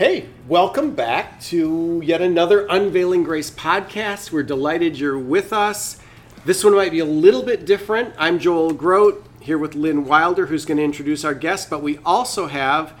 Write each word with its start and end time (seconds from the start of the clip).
Hey, 0.00 0.30
welcome 0.48 0.94
back 0.94 1.38
to 1.42 2.00
yet 2.02 2.22
another 2.22 2.66
Unveiling 2.70 3.22
Grace 3.22 3.50
podcast. 3.50 4.32
We're 4.32 4.42
delighted 4.42 4.98
you're 4.98 5.18
with 5.18 5.52
us. 5.52 6.00
This 6.46 6.64
one 6.64 6.74
might 6.74 6.90
be 6.90 7.00
a 7.00 7.04
little 7.04 7.42
bit 7.42 7.66
different. 7.66 8.14
I'm 8.16 8.38
Joel 8.38 8.72
Groat 8.72 9.22
here 9.40 9.58
with 9.58 9.74
Lynn 9.74 10.06
Wilder, 10.06 10.46
who's 10.46 10.64
going 10.64 10.78
to 10.78 10.84
introduce 10.84 11.22
our 11.22 11.34
guest, 11.34 11.68
but 11.68 11.82
we 11.82 11.98
also 11.98 12.46
have, 12.46 12.94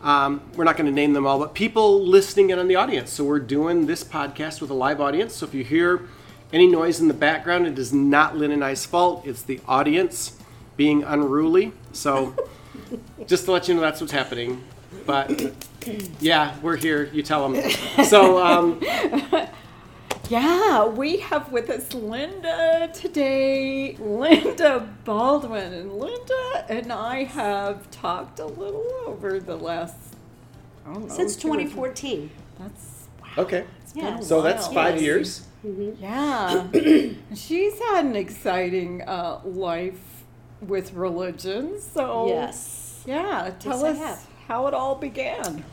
um, 0.00 0.40
we're 0.54 0.64
not 0.64 0.78
going 0.78 0.86
to 0.86 0.92
name 0.94 1.12
them 1.12 1.26
all, 1.26 1.38
but 1.38 1.52
people 1.52 2.02
listening 2.02 2.48
in 2.48 2.58
on 2.58 2.68
the 2.68 2.76
audience. 2.76 3.12
So 3.12 3.24
we're 3.24 3.38
doing 3.38 3.84
this 3.84 4.02
podcast 4.02 4.62
with 4.62 4.70
a 4.70 4.74
live 4.74 4.98
audience. 4.98 5.34
So 5.34 5.44
if 5.44 5.52
you 5.52 5.62
hear 5.62 6.08
any 6.54 6.66
noise 6.66 7.00
in 7.00 7.08
the 7.08 7.12
background, 7.12 7.66
it 7.66 7.78
is 7.78 7.92
not 7.92 8.34
Lynn 8.34 8.50
and 8.50 8.64
I's 8.64 8.86
fault, 8.86 9.26
it's 9.26 9.42
the 9.42 9.60
audience 9.68 10.38
being 10.78 11.04
unruly. 11.04 11.72
So 11.92 12.34
just 13.26 13.44
to 13.44 13.52
let 13.52 13.68
you 13.68 13.74
know 13.74 13.82
that's 13.82 14.00
what's 14.00 14.14
happening. 14.14 14.64
But 15.04 15.52
yeah, 16.20 16.56
we're 16.62 16.76
here. 16.76 17.04
You 17.12 17.22
tell 17.22 17.48
them. 17.48 17.70
So, 18.04 18.44
um, 18.44 18.80
Yeah, 20.28 20.86
we 20.88 21.18
have 21.18 21.52
with 21.52 21.70
us 21.70 21.94
Linda 21.94 22.90
today, 22.92 23.96
Linda 24.00 24.88
Baldwin. 25.04 25.72
And 25.72 25.92
Linda 25.92 26.66
and 26.68 26.92
I 26.92 27.22
have 27.24 27.88
talked 27.92 28.40
a 28.40 28.46
little 28.46 28.84
over 29.06 29.38
the 29.38 29.56
last, 29.56 29.96
I 30.84 30.92
don't 30.94 31.06
know. 31.08 31.14
Since 31.14 31.36
two 31.36 31.48
or 31.48 31.54
three- 31.54 31.64
2014. 31.66 32.30
That's, 32.58 33.06
okay. 33.38 33.64
Yeah. 33.94 34.18
So 34.18 34.42
that's 34.42 34.66
Wow. 34.66 34.74
five 34.74 34.94
Yes. 34.96 35.02
years. 35.04 35.46
yeah. 36.00 36.66
She's 37.36 37.78
had 37.78 38.04
an 38.06 38.16
exciting 38.16 39.02
uh, 39.02 39.40
life 39.44 40.24
with 40.60 40.92
religion. 40.94 41.80
So, 41.80 42.26
Yes. 42.28 43.04
Yeah, 43.06 43.52
tell 43.60 43.74
Yes, 43.80 43.84
I 43.84 43.88
us 43.90 43.98
have. 43.98 44.26
How 44.48 44.66
it 44.66 44.74
all 44.74 44.94
began. 44.94 45.64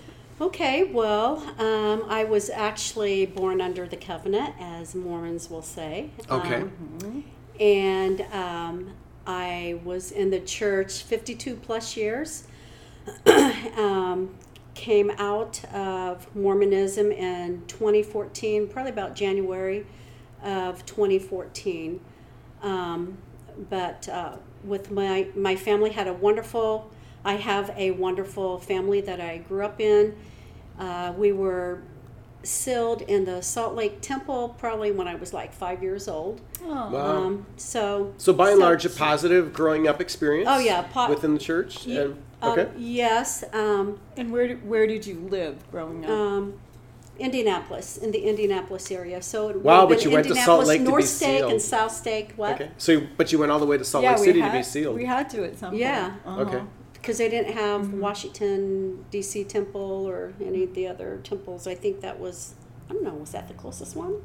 Okay, 0.41 0.85
well, 0.85 1.37
um, 1.59 2.05
I 2.09 2.23
was 2.23 2.49
actually 2.49 3.27
born 3.27 3.61
under 3.61 3.87
the 3.87 3.97
covenant, 3.97 4.55
as 4.59 4.95
Mormons 4.95 5.49
will 5.49 5.61
say. 5.61 6.09
Okay. 6.29 6.55
Um, 6.55 7.23
and 7.59 8.21
um, 8.33 8.93
I 9.27 9.79
was 9.83 10.11
in 10.11 10.31
the 10.31 10.39
church 10.39 11.03
52 11.03 11.55
plus 11.55 11.95
years. 11.95 12.47
um, 13.77 14.35
came 14.73 15.11
out 15.11 15.63
of 15.65 16.33
Mormonism 16.35 17.11
in 17.11 17.63
2014, 17.67 18.67
probably 18.67 18.91
about 18.91 19.15
January 19.15 19.85
of 20.41 20.85
2014. 20.85 21.99
Um, 22.61 23.17
but 23.69 24.09
uh, 24.09 24.37
with 24.63 24.89
my 24.89 25.27
my 25.35 25.55
family 25.55 25.91
had 25.91 26.07
a 26.07 26.13
wonderful. 26.13 26.89
I 27.25 27.33
have 27.35 27.73
a 27.77 27.91
wonderful 27.91 28.59
family 28.59 29.01
that 29.01 29.21
I 29.21 29.37
grew 29.37 29.63
up 29.63 29.79
in. 29.79 30.15
Uh, 30.79 31.13
we 31.17 31.31
were 31.31 31.81
sealed 32.43 33.01
in 33.03 33.23
the 33.23 33.41
Salt 33.41 33.73
Lake 33.75 34.01
Temple 34.01 34.55
probably 34.57 34.91
when 34.91 35.07
I 35.07 35.15
was 35.15 35.33
like 35.33 35.53
five 35.53 35.81
years 35.81 36.07
old. 36.09 36.41
Oh. 36.65 36.89
Wow. 36.91 36.97
Um, 37.17 37.45
so 37.55 38.13
So 38.17 38.33
by 38.33 38.49
and 38.49 38.57
so- 38.59 38.65
large, 38.65 38.85
a 38.85 38.89
positive 38.89 39.53
growing 39.53 39.87
up 39.87 40.01
experience. 40.01 40.49
Oh, 40.51 40.57
yeah, 40.59 40.81
po- 40.81 41.09
within 41.09 41.33
the 41.33 41.39
church. 41.39 41.85
Ye- 41.85 41.97
And, 41.97 42.17
um, 42.41 42.51
okay. 42.59 42.69
yes. 42.77 43.45
Um, 43.53 43.99
And 44.17 44.31
where, 44.33 44.47
did- 44.49 44.67
where 44.67 44.85
did 44.87 45.05
you 45.05 45.25
live 45.29 45.55
growing 45.71 46.03
up? 46.03 46.11
um, 46.11 46.53
Indianapolis, 47.19 47.95
in 47.97 48.11
the 48.11 48.23
Indianapolis 48.27 48.91
area. 48.91 49.21
So 49.21 49.49
it 49.49 49.57
Wow, 49.57 49.85
but 49.85 50.03
you 50.03 50.09
went 50.11 50.27
to 50.27 50.35
Salt 50.35 50.61
Indianapolis, 50.63 50.67
Lake 50.67 50.79
to 50.79 50.83
be 50.85 50.89
North 50.91 51.05
Stake 51.05 51.37
sealed. 51.39 51.51
and 51.51 51.61
South 51.61 51.91
Stake. 51.91 52.33
What? 52.35 52.53
Okay. 52.55 52.71
So, 52.77 52.91
you- 52.93 53.07
but 53.15 53.31
you 53.31 53.37
went 53.39 53.51
all 53.51 53.59
the 53.59 53.65
way 53.67 53.77
to 53.77 53.85
Salt 53.85 54.03
yeah, 54.03 54.15
Lake 54.15 54.25
City 54.25 54.39
had, 54.41 54.51
to 54.51 54.57
be 54.57 54.63
sealed. 54.63 54.95
We 54.95 55.05
had 55.05 55.29
to 55.29 55.45
at 55.45 55.57
some 55.59 55.69
point. 55.69 55.79
Yeah. 55.81 56.15
Uh-huh. 56.25 56.41
Okay. 56.41 56.61
Because 57.03 57.17
they 57.19 57.27
didn't 57.29 57.53
have 57.53 57.81
Mm-hmm. 57.81 57.99
Washington 57.99 59.05
D.C. 59.11 59.43
temple 59.43 60.07
or 60.07 60.33
any 60.41 60.63
of 60.63 60.73
the 60.73 60.87
other 60.87 61.19
temples. 61.23 61.67
I 61.67 61.75
think 61.75 61.99
that 62.01 62.17
was 62.19 62.55
I 62.89 62.93
don't 62.93 63.03
know. 63.03 63.13
Was 63.13 63.31
that 63.33 63.47
the 63.49 63.53
closest 63.53 63.95
one? 63.95 64.21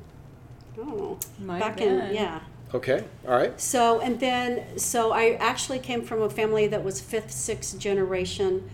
I 0.72 0.77
don't 0.77 0.97
know. 0.97 1.19
Might 1.41 1.59
Back 1.59 1.81
have 1.81 1.88
in 2.11 2.15
yeah. 2.15 2.41
Okay. 2.72 3.05
All 3.27 3.34
right. 3.34 3.61
So 3.61 4.00
and 4.00 4.21
then 4.21 4.78
so 4.78 5.11
I 5.12 5.33
actually 5.41 5.81
came 5.81 6.03
from 6.03 6.22
a 6.22 6.31
family 6.31 6.69
that 6.69 6.84
was 6.84 7.00
fifth, 7.00 7.33
sixth 7.33 7.78
generation 7.78 8.71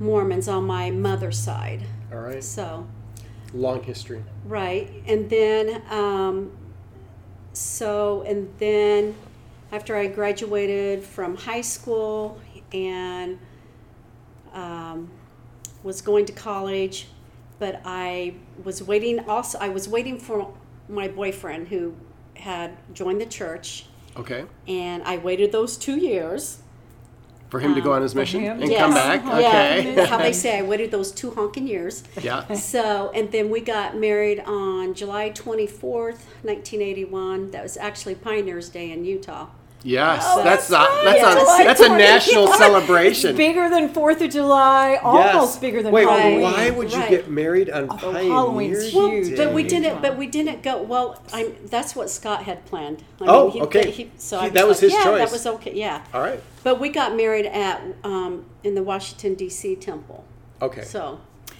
Mormons 0.00 0.48
on 0.48 0.64
my 0.66 0.90
mother's 0.90 1.38
side. 1.38 1.82
All 2.12 2.18
right. 2.18 2.42
So 2.42 2.86
Long 3.54 3.84
history. 3.84 4.24
Right, 4.46 4.90
and 5.06 5.30
then 5.30 5.80
um, 5.88 6.50
so 7.52 8.22
and 8.22 8.52
then 8.58 9.14
after 9.70 9.94
I 9.96 10.08
graduated 10.08 11.04
from 11.04 11.36
high 11.36 11.60
school 11.60 12.40
and 12.74 13.38
um, 14.52 15.10
was 15.82 16.02
going 16.02 16.26
to 16.26 16.32
college, 16.32 17.06
but 17.58 17.80
I 17.84 18.34
was 18.62 18.82
waiting. 18.82 19.20
Also, 19.28 19.58
I 19.58 19.68
was 19.68 19.88
waiting 19.88 20.18
for 20.18 20.52
my 20.88 21.08
boyfriend 21.08 21.68
who 21.68 21.94
had 22.36 22.76
joined 22.92 23.20
the 23.20 23.26
church, 23.26 23.86
Okay. 24.16 24.44
and 24.68 25.02
I 25.04 25.16
waited 25.18 25.52
those 25.52 25.76
two 25.78 25.96
years. 25.96 26.58
For 27.50 27.60
him 27.60 27.74
to 27.76 27.80
go 27.80 27.90
Um, 27.90 27.96
on 27.96 28.02
his 28.02 28.16
mission 28.16 28.40
him 28.40 28.60
and 28.60 28.68
to- 28.70 28.76
come 28.76 28.92
back. 28.94 29.20
Uh-huh. 29.24 29.38
Okay. 29.38 29.94
Yeah, 29.94 30.06
how 30.06 30.18
they 30.18 30.32
say 30.32 30.58
I 30.58 30.62
waited 30.62 30.90
those 30.90 31.12
two 31.12 31.30
honking 31.30 31.68
years. 31.68 32.02
yeah. 32.20 32.52
So, 32.54 33.12
and 33.14 33.30
then 33.30 33.48
we 33.48 33.60
got 33.60 33.96
married 33.96 34.40
on 34.40 34.94
July 34.94 35.30
24th, 35.30 36.26
1981. 36.42 37.52
That 37.52 37.62
was 37.62 37.76
actually 37.76 38.16
Pioneers 38.16 38.68
Day 38.70 38.90
in 38.90 39.04
Utah. 39.04 39.46
Yes. 39.86 40.24
Oh, 40.26 40.42
that's 40.42 40.66
that's 40.68 40.90
a, 40.90 41.04
that's 41.04 41.20
Yes. 41.20 41.60
a 41.60 41.64
that's 41.64 41.80
a 41.80 41.84
July 41.84 41.98
national 41.98 42.46
24th. 42.48 42.56
celebration. 42.56 43.36
Bigger 43.36 43.68
than 43.68 43.90
Fourth 43.90 44.22
of 44.22 44.30
July, 44.30 44.96
almost 45.02 45.34
Yes. 45.34 45.58
bigger 45.58 45.82
than 45.82 45.92
Wait, 45.92 46.08
Halloween. 46.08 46.40
why 46.40 46.70
would 46.70 46.90
you 46.90 46.98
Right. 47.00 47.10
get 47.10 47.30
married 47.30 47.68
on 47.68 47.90
Oh, 47.90 47.96
Pioneer 47.96 48.32
Halloween's 48.32 48.78
Day? 48.84 48.90
huge. 48.90 49.36
But 49.36 49.52
we 49.52 49.62
didn't. 49.62 50.00
But 50.00 50.16
we 50.16 50.26
didn't 50.26 50.62
go. 50.62 50.80
Well, 50.82 51.20
I'm. 51.34 51.54
That's 51.66 51.94
what 51.94 52.08
Scott 52.08 52.44
had 52.44 52.64
planned. 52.64 53.04
I 53.20 53.24
Oh, 53.28 53.50
he- 53.50 53.60
okay. 53.60 53.90
he- 53.90 54.10
so 54.16 54.38
He- 54.40 54.46
I 54.46 54.48
that 54.50 54.66
was 54.66 54.78
like, 54.78 54.90
his 54.90 54.92
yeah, 54.94 55.04
choice. 55.04 55.18
That 55.18 55.32
was 55.32 55.46
okay. 55.46 55.72
Yeah. 55.74 56.00
All 56.14 56.22
right. 56.22 56.40
But 56.62 56.80
we 56.80 56.88
got 56.88 57.14
married 57.14 57.44
at 57.44 57.82
um, 58.04 58.46
in 58.62 58.74
the 58.74 58.82
Washington 58.82 59.34
D.C. 59.34 59.76
temple. 59.76 60.24
Okay. 60.62 60.82
So 60.82 61.18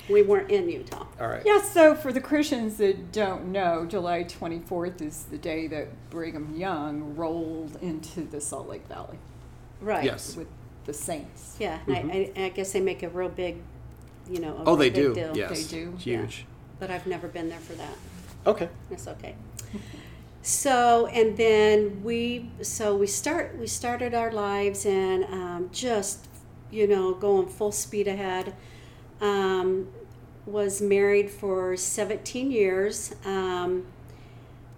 we 0.09 0.23
weren't 0.23 0.51
in 0.51 0.69
Utah. 0.69 1.07
All 1.21 1.29
right. 1.29 1.43
Yeah, 1.45 1.63
so 1.63 1.95
for 1.95 2.13
the 2.13 2.21
Christians 2.21 2.77
that 2.77 3.13
don't 3.13 3.47
know, 3.53 3.87
July 3.87 4.25
24th 4.25 5.01
is 5.01 5.25
the 5.25 5.39
day 5.39 5.67
that 5.69 5.89
Brigham 6.11 6.55
Young 6.57 7.15
rolled 7.17 7.77
into 7.83 8.23
the 8.23 8.41
Salt 8.41 8.69
Lake 8.69 8.87
Valley 8.89 9.19
Right. 9.81 10.05
Yes. 10.05 10.37
with 10.37 10.49
the 10.85 10.93
saints. 10.93 11.57
Yeah. 11.59 11.79
and 11.87 12.13
I, 12.13 12.33
I, 12.37 12.43
I 12.45 12.49
guess 12.51 12.73
they 12.73 12.81
make 12.81 13.03
a 13.03 13.09
real 13.09 13.29
big, 13.31 13.57
you 14.29 14.41
know. 14.41 14.57
a 14.59 14.65
Oh, 14.65 14.77
they 14.77 14.91
real 14.91 15.15
do. 15.15 15.15
deal. 15.15 15.37
Yes. 15.37 15.67
They 15.67 15.79
do. 15.81 15.93
Huge. 15.99 16.45
But 16.79 16.91
I've 16.91 17.07
never 17.07 17.29
been 17.29 17.49
there 17.49 17.61
for 17.61 17.73
that. 17.75 17.97
Okay. 18.47 18.69
That's 18.91 19.09
okay. 19.09 19.35
So 20.43 21.07
and 21.07 21.37
then 21.39 22.03
we 22.05 22.51
so 22.61 22.95
we 22.95 23.07
start 23.07 23.57
we 23.59 23.67
started 23.67 24.13
our 24.15 24.31
lives 24.31 24.85
and 24.85 25.25
um, 25.25 25.71
just 25.73 26.27
you 26.71 26.87
know 26.87 27.15
going 27.15 27.47
full 27.47 27.73
speed 27.73 28.07
ahead. 28.09 28.55
Um, 29.21 29.89
was 30.47 30.83
married 30.83 31.31
for 31.31 31.77
17 31.77 32.51
years. 32.51 33.15
Um, 33.25 33.87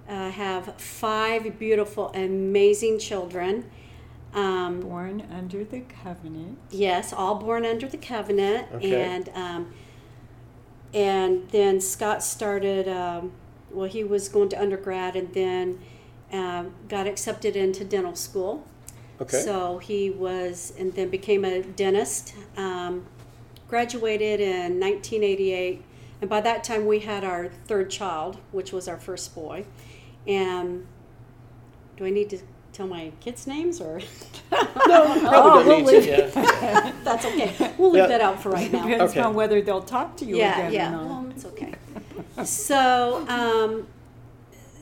uh, 0.09 0.31
have 0.31 0.81
five 0.81 1.59
beautiful, 1.59 2.11
amazing 2.15 2.99
children. 2.99 3.69
Um, 4.33 4.81
Born 4.81 5.27
under 5.33 5.65
the 5.65 5.81
covenant. 6.05 6.59
Yes, 6.71 7.12
all 7.12 7.37
born 7.37 7.65
under 7.65 7.88
the 7.88 7.97
covenant, 7.97 8.69
Okay. 8.75 9.03
and 9.03 9.31
um, 9.35 9.73
and 10.93 11.49
then 11.50 11.81
Scott 11.81 12.23
started. 12.23 12.87
Um, 12.87 13.32
well, 13.71 13.89
he 13.89 14.05
was 14.05 14.29
going 14.29 14.50
to 14.50 14.61
undergrad, 14.61 15.17
and 15.17 15.32
then 15.32 15.79
um, 16.32 16.75
got 16.89 17.06
accepted 17.06 17.56
into 17.56 17.82
dental 17.85 18.15
school. 18.15 18.65
Okay. 19.21 19.41
So 19.41 19.79
he 19.79 20.11
was, 20.11 20.73
and 20.79 20.93
then 20.93 21.09
became 21.09 21.44
a 21.44 21.62
dentist. 21.62 22.35
Um, 22.59 23.06
graduated 23.69 24.41
in 24.41 24.79
1988, 24.81 25.83
and 26.21 26.31
by 26.31 26.41
that 26.41 26.65
time 26.65 26.87
we 26.87 27.01
had 27.01 27.25
our 27.25 27.49
third 27.67 27.91
child, 27.91 28.39
which 28.53 28.73
was 28.73 28.89
our 28.89 28.99
first 28.99 29.35
boy. 29.35 29.65
And 30.27 30.87
do 31.97 32.05
I 32.05 32.11
need 32.11 32.31
to 32.31 32.39
tell 32.73 32.87
my 32.87 33.11
kids' 33.21 33.47
names 33.47 33.81
or 33.81 34.01
Probably 34.51 34.83
Oh, 34.89 35.65
we'll 35.67 35.83
leave- 35.83 36.05
to. 36.05 36.09
Yeah. 36.11 36.93
that's 37.05 37.25
okay. 37.25 37.73
We'll 37.79 37.91
leave 37.91 38.03
Yeah. 38.03 38.07
that 38.09 38.21
out 38.21 38.43
for 38.43 38.51
right 38.51 38.71
now. 38.73 38.87
Depends 38.87 39.13
Okay. 39.13 39.21
on 39.21 39.35
whether 39.35 39.61
they'll 39.63 39.83
talk 39.83 40.17
to 40.19 40.25
you 40.25 40.37
yeah, 40.37 40.69
again 40.69 40.73
yeah. 40.73 40.89
or 40.89 40.93
not. 40.93 41.07
Well, 41.23 41.31
it's 41.31 41.45
okay. 41.47 41.75
so, 42.45 43.27
um, 43.29 43.87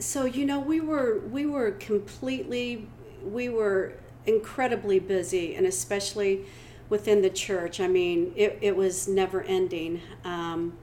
so 0.01 0.25
you 0.25 0.45
know, 0.45 0.59
we 0.61 0.81
were 0.81 1.21
we 1.31 1.47
were 1.47 1.71
completely 1.73 2.87
we 3.25 3.49
were 3.49 3.93
incredibly 4.27 4.99
busy, 4.99 5.55
and 5.55 5.67
especially 5.67 6.45
within 6.89 7.23
the 7.23 7.31
church. 7.31 7.81
I 7.81 7.87
mean, 7.89 8.33
it 8.37 8.59
it 8.61 8.77
was 8.77 9.09
never 9.09 9.43
ending, 9.43 10.01
um, 10.25 10.77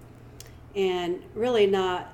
and 0.76 1.22
really 1.36 1.68
not 1.68 2.14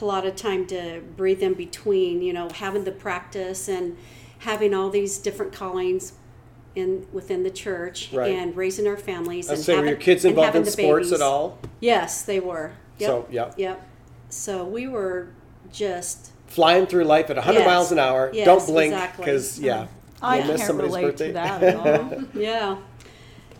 a 0.00 0.04
lot 0.04 0.24
of 0.26 0.36
time 0.36 0.66
to 0.68 1.02
breathe 1.16 1.42
in 1.42 1.54
between. 1.54 2.22
You 2.22 2.32
know, 2.32 2.48
having 2.50 2.84
the 2.84 2.92
practice 2.92 3.68
and 3.68 3.96
having 4.40 4.74
all 4.74 4.90
these 4.90 5.18
different 5.18 5.52
callings. 5.52 6.14
In, 6.76 7.04
within 7.12 7.42
the 7.42 7.50
church 7.50 8.10
Right. 8.12 8.30
and 8.32 8.56
raising 8.56 8.86
our 8.86 8.96
families 8.96 9.50
I'd 9.50 9.54
and 9.54 9.62
say, 9.64 9.76
were 9.76 9.86
your 9.86 9.96
kids 9.96 10.24
involved 10.24 10.54
in 10.54 10.64
sports 10.64 11.08
babies. 11.08 11.20
at 11.20 11.20
all? 11.20 11.58
Yes, 11.80 12.22
they 12.22 12.38
were. 12.38 12.70
Yep. 12.98 13.08
So, 13.08 13.26
yeah. 13.28 13.50
Yep. 13.56 13.88
So 14.28 14.64
we 14.64 14.86
were 14.86 15.30
just 15.72 16.30
Flying 16.46 16.86
through 16.86 17.04
life 17.06 17.28
at 17.28 17.34
100 17.34 17.58
Yes. 17.58 17.66
miles 17.66 17.90
an 17.90 17.98
hour. 17.98 18.30
Yes, 18.32 18.46
Don't 18.46 18.64
blink 18.66 18.92
exactly. 18.92 19.24
because, 19.24 19.58
yeah. 19.58 19.88
I 20.22 20.38
you'll 20.38 20.46
can't 20.46 20.60
somebody's 20.60 20.90
relate 20.94 21.02
birthday. 21.06 21.26
to 21.26 21.32
that 21.32 21.62
at 21.64 21.76
all. 22.12 22.22
yeah. 22.34 22.76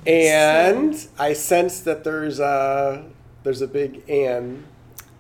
And 0.07 1.07
I 1.19 1.33
sense 1.35 1.81
that 1.81 2.05
there's 2.05 2.41
a, 2.41 3.05
there's 3.43 3.63
a 3.63 3.69
big 3.69 4.09
and. 4.09 4.65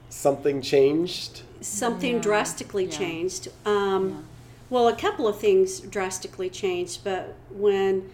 Something 0.08 0.60
changed. 0.60 1.42
Something 1.60 2.14
Yeah. 2.16 2.20
drastically 2.20 2.84
Yeah. 2.86 2.90
changed. 2.90 3.48
Um, 3.64 4.24
Well, 4.68 4.86
a 4.88 4.94
couple 4.94 5.26
of 5.26 5.36
things 5.38 5.80
drastically 5.80 6.48
changed, 6.48 7.02
but 7.04 7.34
when 7.50 8.08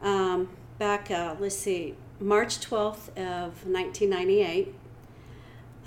um, 0.00 0.48
back, 0.78 1.10
uh, 1.10 1.34
let's 1.40 1.56
see, 1.56 1.94
March 2.20 2.60
12th 2.60 3.08
of 3.16 3.66
1998, 3.66 4.74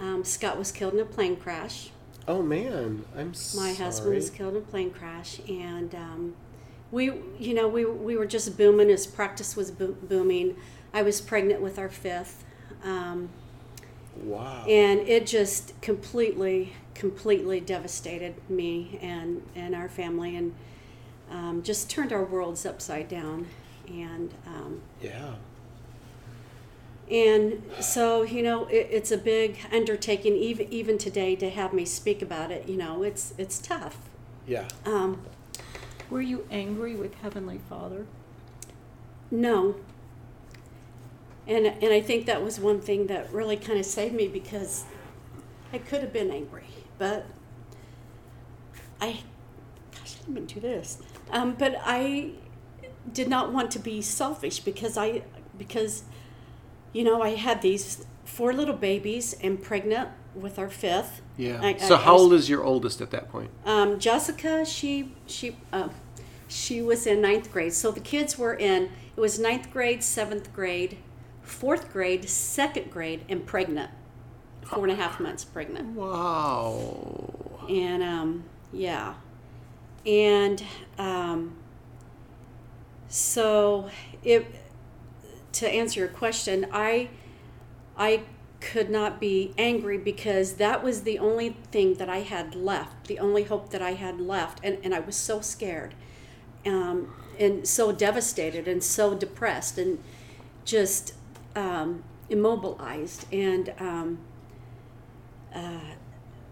um, 0.02 0.26
Scott 0.26 0.58
was 0.58 0.70
killed 0.72 0.94
in 0.96 1.00
a 1.00 1.06
plane 1.06 1.38
crash. 1.38 1.92
Oh 2.28 2.42
man, 2.42 3.06
I'm 3.18 3.28
My 3.30 3.34
sorry. 3.34 3.76
husband 3.76 4.16
was 4.16 4.30
killed 4.30 4.56
in 4.56 4.62
a 4.62 4.66
plane 4.66 4.92
crash, 4.92 5.40
and 5.48 5.96
um, 5.96 6.34
we, 6.92 7.12
you 7.40 7.54
know, 7.54 7.68
we 7.68 7.86
we 7.86 8.18
were 8.18 8.26
just 8.26 8.58
booming. 8.58 8.90
His 8.90 9.08
practice 9.08 9.56
was 9.56 9.72
bo- 9.72 9.96
booming. 10.04 10.56
I 10.94 11.02
was 11.04 11.22
pregnant 11.22 11.62
with 11.62 11.80
our 11.80 11.90
fifth, 11.90 12.44
um, 12.84 13.30
Wow. 14.24 14.66
and 14.68 15.00
it 15.08 15.26
just 15.26 15.80
completely, 15.82 16.74
completely 16.94 17.60
devastated 17.62 18.36
me 18.50 19.00
and 19.02 19.42
and 19.56 19.74
our 19.74 19.88
family, 19.90 20.36
and 20.36 20.54
um, 21.30 21.64
just 21.64 21.90
turned 21.90 22.12
our 22.12 22.24
worlds 22.26 22.66
upside 22.66 23.08
down. 23.08 23.48
And 23.88 24.34
um, 24.46 24.82
yeah. 25.02 25.36
and 27.10 27.62
so, 27.80 28.22
you 28.24 28.42
know, 28.42 28.66
it, 28.68 28.88
it's 28.92 29.12
a 29.12 29.18
big 29.18 29.58
undertaking. 29.72 30.36
Even 30.36 30.72
even 30.72 30.98
today, 30.98 31.36
to 31.38 31.50
have 31.50 31.74
me 31.74 31.86
speak 31.86 32.22
about 32.22 32.52
it, 32.52 32.68
you 32.70 32.78
know, 32.78 33.04
it's 33.04 33.34
it's 33.38 33.60
tough. 33.60 33.98
Yeah. 34.48 34.68
Um, 34.86 35.22
Were 36.12 36.22
you 36.22 36.46
angry 36.52 36.94
with 36.96 37.16
Heavenly 37.16 37.60
Father? 37.70 38.06
No. 39.32 39.78
And 41.48 41.66
and 41.66 41.94
I 41.94 42.02
think 42.02 42.26
that 42.26 42.44
was 42.44 42.60
one 42.60 42.82
thing 42.82 43.08
that 43.08 43.32
really 43.32 43.56
kind 43.56 43.80
of 43.80 43.86
saved 43.86 44.14
me 44.14 44.28
because 44.28 44.84
I 45.74 45.78
could 45.78 46.02
have 46.02 46.12
been 46.12 46.30
angry, 46.30 46.68
but 46.98 47.26
I 49.00 49.22
gosh, 49.96 50.18
I 50.22 50.32
didn't 50.34 50.54
do 50.54 50.60
this. 50.60 50.98
Um, 51.32 51.56
but 51.58 51.76
I 51.82 52.32
did 53.12 53.30
not 53.30 53.54
want 53.54 53.72
to 53.72 53.80
be 53.80 54.02
selfish 54.02 54.60
because 54.60 54.98
I 54.98 55.24
because 55.58 56.04
you 56.92 57.06
know, 57.06 57.22
I 57.22 57.36
had 57.36 57.62
these 57.62 58.06
four 58.26 58.54
little 58.54 58.76
babies 58.76 59.34
and 59.42 59.62
pregnant 59.62 60.10
with 60.36 60.58
our 60.60 60.70
fifth. 60.70 61.22
Yeah. 61.38 61.60
I- 61.62 61.78
so 61.78 61.96
I- 61.96 62.00
I 62.00 62.02
how 62.02 62.14
was- 62.14 62.22
old 62.22 62.34
is 62.34 62.50
your 62.50 62.64
oldest 62.64 63.02
at 63.02 63.12
that 63.12 63.30
point? 63.30 63.50
um, 63.66 64.00
Jessica, 64.00 64.66
she 64.66 65.14
she 65.28 65.58
uh, 65.74 65.90
she 66.48 66.82
was 66.82 67.06
in 67.08 67.22
ninth 67.22 67.52
grade. 67.52 67.74
So 67.74 67.92
the 67.92 68.00
kids 68.00 68.38
were 68.38 68.54
in. 68.54 68.90
It 69.16 69.20
was 69.20 69.40
ninth 69.40 69.72
grade, 69.72 70.04
seventh 70.04 70.54
grade, 70.54 70.98
fourth 71.42 71.92
grade, 71.92 72.28
second 72.30 72.92
grade, 72.92 73.26
and 73.30 73.46
pregnant. 73.46 73.92
Four 74.64 74.84
and 74.84 74.92
a 74.92 74.96
half 74.96 75.20
months 75.20 75.44
pregnant. 75.44 75.96
Wow. 75.98 77.66
And 77.70 78.02
um, 78.04 78.44
yeah, 78.72 79.16
and 80.06 80.64
um, 80.98 81.56
so 83.08 83.90
it. 84.24 84.46
To 85.54 85.68
answer 85.70 86.00
your 86.00 86.10
question, 86.10 86.68
I 86.72 87.10
I 87.98 88.24
could 88.62 88.90
not 88.90 89.20
be 89.20 89.54
angry 89.58 89.98
because 89.98 90.54
that 90.54 90.84
was 90.84 91.02
the 91.02 91.18
only 91.20 91.58
thing 91.72 91.96
that 91.96 92.08
I 92.08 92.20
had 92.20 92.56
left, 92.56 93.08
the 93.08 93.20
only 93.20 93.44
hope 93.44 93.72
that 93.72 93.82
I 93.82 93.94
had 93.94 94.22
left, 94.22 94.60
and, 94.64 94.78
and 94.84 94.94
I 94.94 95.00
was 95.00 95.16
so 95.16 95.42
scared, 95.42 95.96
um, 96.66 97.14
and 97.40 97.68
so 97.68 97.92
devastated, 97.92 98.68
and 98.68 98.84
so 98.84 99.16
depressed, 99.16 99.80
and 99.80 100.00
just 100.64 101.16
um, 101.56 102.04
immobilized, 102.30 103.26
and 103.34 103.74
um, 103.80 104.20
uh, 105.54 105.96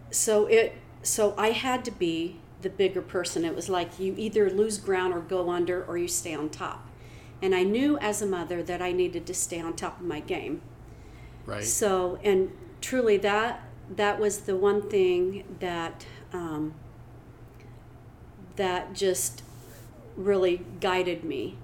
so 0.09 0.47
it 0.47 0.75
so 1.03 1.35
I 1.38 1.51
had 1.51 1.85
to 1.85 1.91
be 1.91 2.39
the 2.61 2.69
bigger 2.69 3.01
person. 3.01 3.45
It 3.45 3.56
was 3.56 3.69
like 3.69 4.00
you 4.00 4.15
either 4.17 4.50
lose 4.50 4.77
ground 4.79 5.13
or 5.13 5.21
go 5.21 5.50
under, 5.50 5.85
or 5.85 5.97
you 5.97 6.07
stay 6.07 6.33
on 6.33 6.50
top, 6.50 6.88
and 7.39 7.53
I 7.53 7.63
knew 7.63 8.00
as 8.00 8.21
a 8.21 8.25
mother 8.25 8.63
that 8.63 8.81
I 8.81 8.91
needed 8.91 9.27
to 9.27 9.33
stay 9.33 9.61
on 9.61 9.75
top 9.75 10.00
of 10.00 10.06
my 10.06 10.19
game. 10.19 10.61
Right. 11.45 11.63
So, 11.63 12.19
and 12.24 12.51
truly, 12.81 13.18
that 13.18 13.62
that 13.95 14.19
was 14.19 14.39
the 14.41 14.56
one 14.56 14.88
thing 14.89 15.44
that 15.59 16.06
um, 16.33 16.74
that 18.56 18.94
just 18.94 19.41
really 20.15 20.62
guided 20.80 21.24
me 21.24 21.57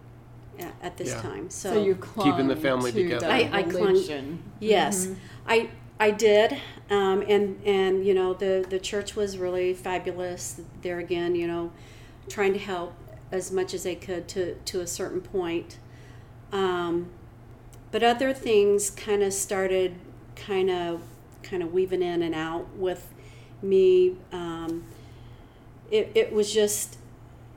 at, 0.59 0.73
at 0.81 0.97
this 0.97 1.09
Yeah. 1.09 1.21
time. 1.21 1.49
So, 1.49 1.73
So 1.73 1.83
you 1.83 1.95
clung 1.95 2.31
Keeping 2.31 2.47
the 2.47 2.55
family 2.55 2.91
to 2.91 3.03
together. 3.03 3.27
I- 3.27 3.49
I 3.51 3.63
clung- 3.63 3.83
religion. 3.93 4.43
yes, 4.59 5.09
I 5.47 5.69
I 5.99 6.11
did, 6.11 6.57
um, 6.89 7.21
and 7.27 7.61
and 7.65 8.05
you 8.05 8.13
know 8.13 8.33
the 8.33 8.65
the 8.69 8.79
church 8.79 9.15
was 9.15 9.37
really 9.37 9.73
fabulous. 9.73 10.59
There 10.81 10.99
again, 10.99 11.35
you 11.35 11.47
know, 11.47 11.71
trying 12.27 12.53
to 12.53 12.59
help 12.59 12.93
as 13.31 13.51
much 13.51 13.73
as 13.73 13.83
they 13.83 13.95
could 13.95 14.27
to 14.29 14.55
to 14.65 14.81
a 14.81 14.87
certain 14.87 15.21
point. 15.21 15.77
Um, 16.51 17.07
but 17.95 18.03
other 18.03 18.33
things 18.33 18.89
kind 18.89 19.23
of 19.23 19.31
started 19.31 19.95
kind 20.35 20.69
of 20.69 21.01
kind 21.43 21.63
of 21.63 21.71
weaving 21.71 22.01
in 22.01 22.23
and 22.23 22.35
out 22.35 22.67
with 22.75 23.13
me 23.61 24.17
um, 24.33 24.83
it, 25.89 26.11
it 26.13 26.33
was 26.33 26.53
just 26.53 26.97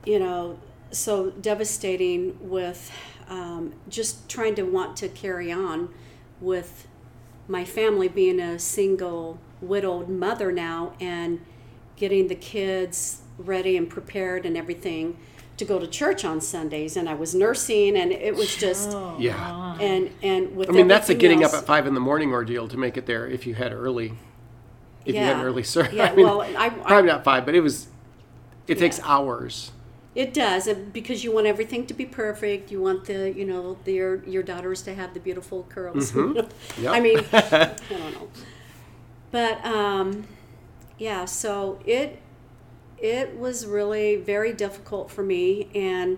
you 0.05 0.17
know 0.17 0.57
so 0.91 1.29
devastating 1.31 2.37
with 2.39 2.89
um, 3.27 3.73
just 3.89 4.29
trying 4.29 4.55
to 4.55 4.63
want 4.63 4.95
to 4.95 5.09
carry 5.09 5.51
on 5.51 5.93
with 6.39 6.87
my 7.49 7.65
family 7.65 8.07
being 8.07 8.39
a 8.39 8.57
single 8.57 9.37
widowed 9.59 10.07
mother 10.07 10.53
now 10.53 10.93
and 11.01 11.45
getting 11.97 12.29
the 12.29 12.35
kids 12.35 13.23
ready 13.37 13.75
and 13.75 13.89
prepared 13.89 14.45
and 14.45 14.55
everything 14.55 15.17
to 15.59 15.65
go 15.65 15.77
to 15.77 15.85
church 15.87 16.25
on 16.25 16.41
Sundays 16.41 16.97
and 16.97 17.07
I 17.07 17.13
was 17.13 17.35
nursing 17.35 17.95
and 17.97 18.11
it 18.11 18.33
was 18.35 18.55
just 18.55 18.89
Oh, 18.91 19.15
Yeah. 19.19 19.35
my. 19.35 19.77
and 19.83 20.09
and 20.23 20.55
with 20.55 20.69
I 20.69 20.71
mean, 20.71 20.87
that's 20.87 21.09
a 21.09 21.13
getting 21.15 21.43
else- 21.43 21.53
up 21.53 21.59
at 21.61 21.65
five 21.67 21.85
in 21.85 21.93
the 21.93 21.99
morning 21.99 22.31
ordeal 22.31 22.67
to 22.69 22.77
make 22.77 22.97
it 22.97 23.05
there 23.05 23.27
if 23.27 23.45
you 23.45 23.53
had 23.55 23.71
early. 23.73 24.13
If 25.05 25.15
you 25.15 25.21
had 25.21 25.37
an 25.37 25.43
early 25.45 25.63
service. 25.63 25.93
Yeah, 25.99 26.11
I 26.11 26.15
mean, 26.15 26.25
well, 26.25 26.41
I- 26.41 26.65
I- 26.65 26.69
probably 26.69 27.09
not 27.11 27.23
five, 27.23 27.45
but 27.45 27.55
it 27.55 27.61
was. 27.61 27.87
It 28.67 28.77
takes 28.79 28.97
Yeah. 28.99 29.05
hours. 29.07 29.71
It 30.15 30.33
does, 30.33 30.67
because 30.91 31.23
you 31.23 31.31
want 31.31 31.45
everything 31.47 31.85
to 31.87 31.93
be 31.93 32.05
perfect. 32.05 32.71
You 32.71 32.81
want 32.81 33.05
the, 33.05 33.31
you 33.31 33.45
know, 33.45 33.77
the, 33.85 33.93
your 33.93 34.23
your 34.25 34.43
daughters 34.43 34.81
to 34.83 34.93
have 34.93 35.13
the 35.13 35.19
beautiful 35.19 35.65
curls. 35.69 36.11
Mm-hmm. 36.11 36.47
Yep. 36.83 36.93
I 36.93 36.99
mean, 36.99 37.19
I 37.33 37.75
don't 37.89 38.13
know, 38.13 38.27
but 39.31 39.63
um, 39.65 40.25
yeah. 40.97 41.25
So 41.25 41.79
it 41.85 42.19
it 43.01 43.37
was 43.37 43.65
really 43.65 44.15
very 44.15 44.53
difficult 44.53 45.09
for 45.11 45.23
me, 45.23 45.69
and 45.73 46.17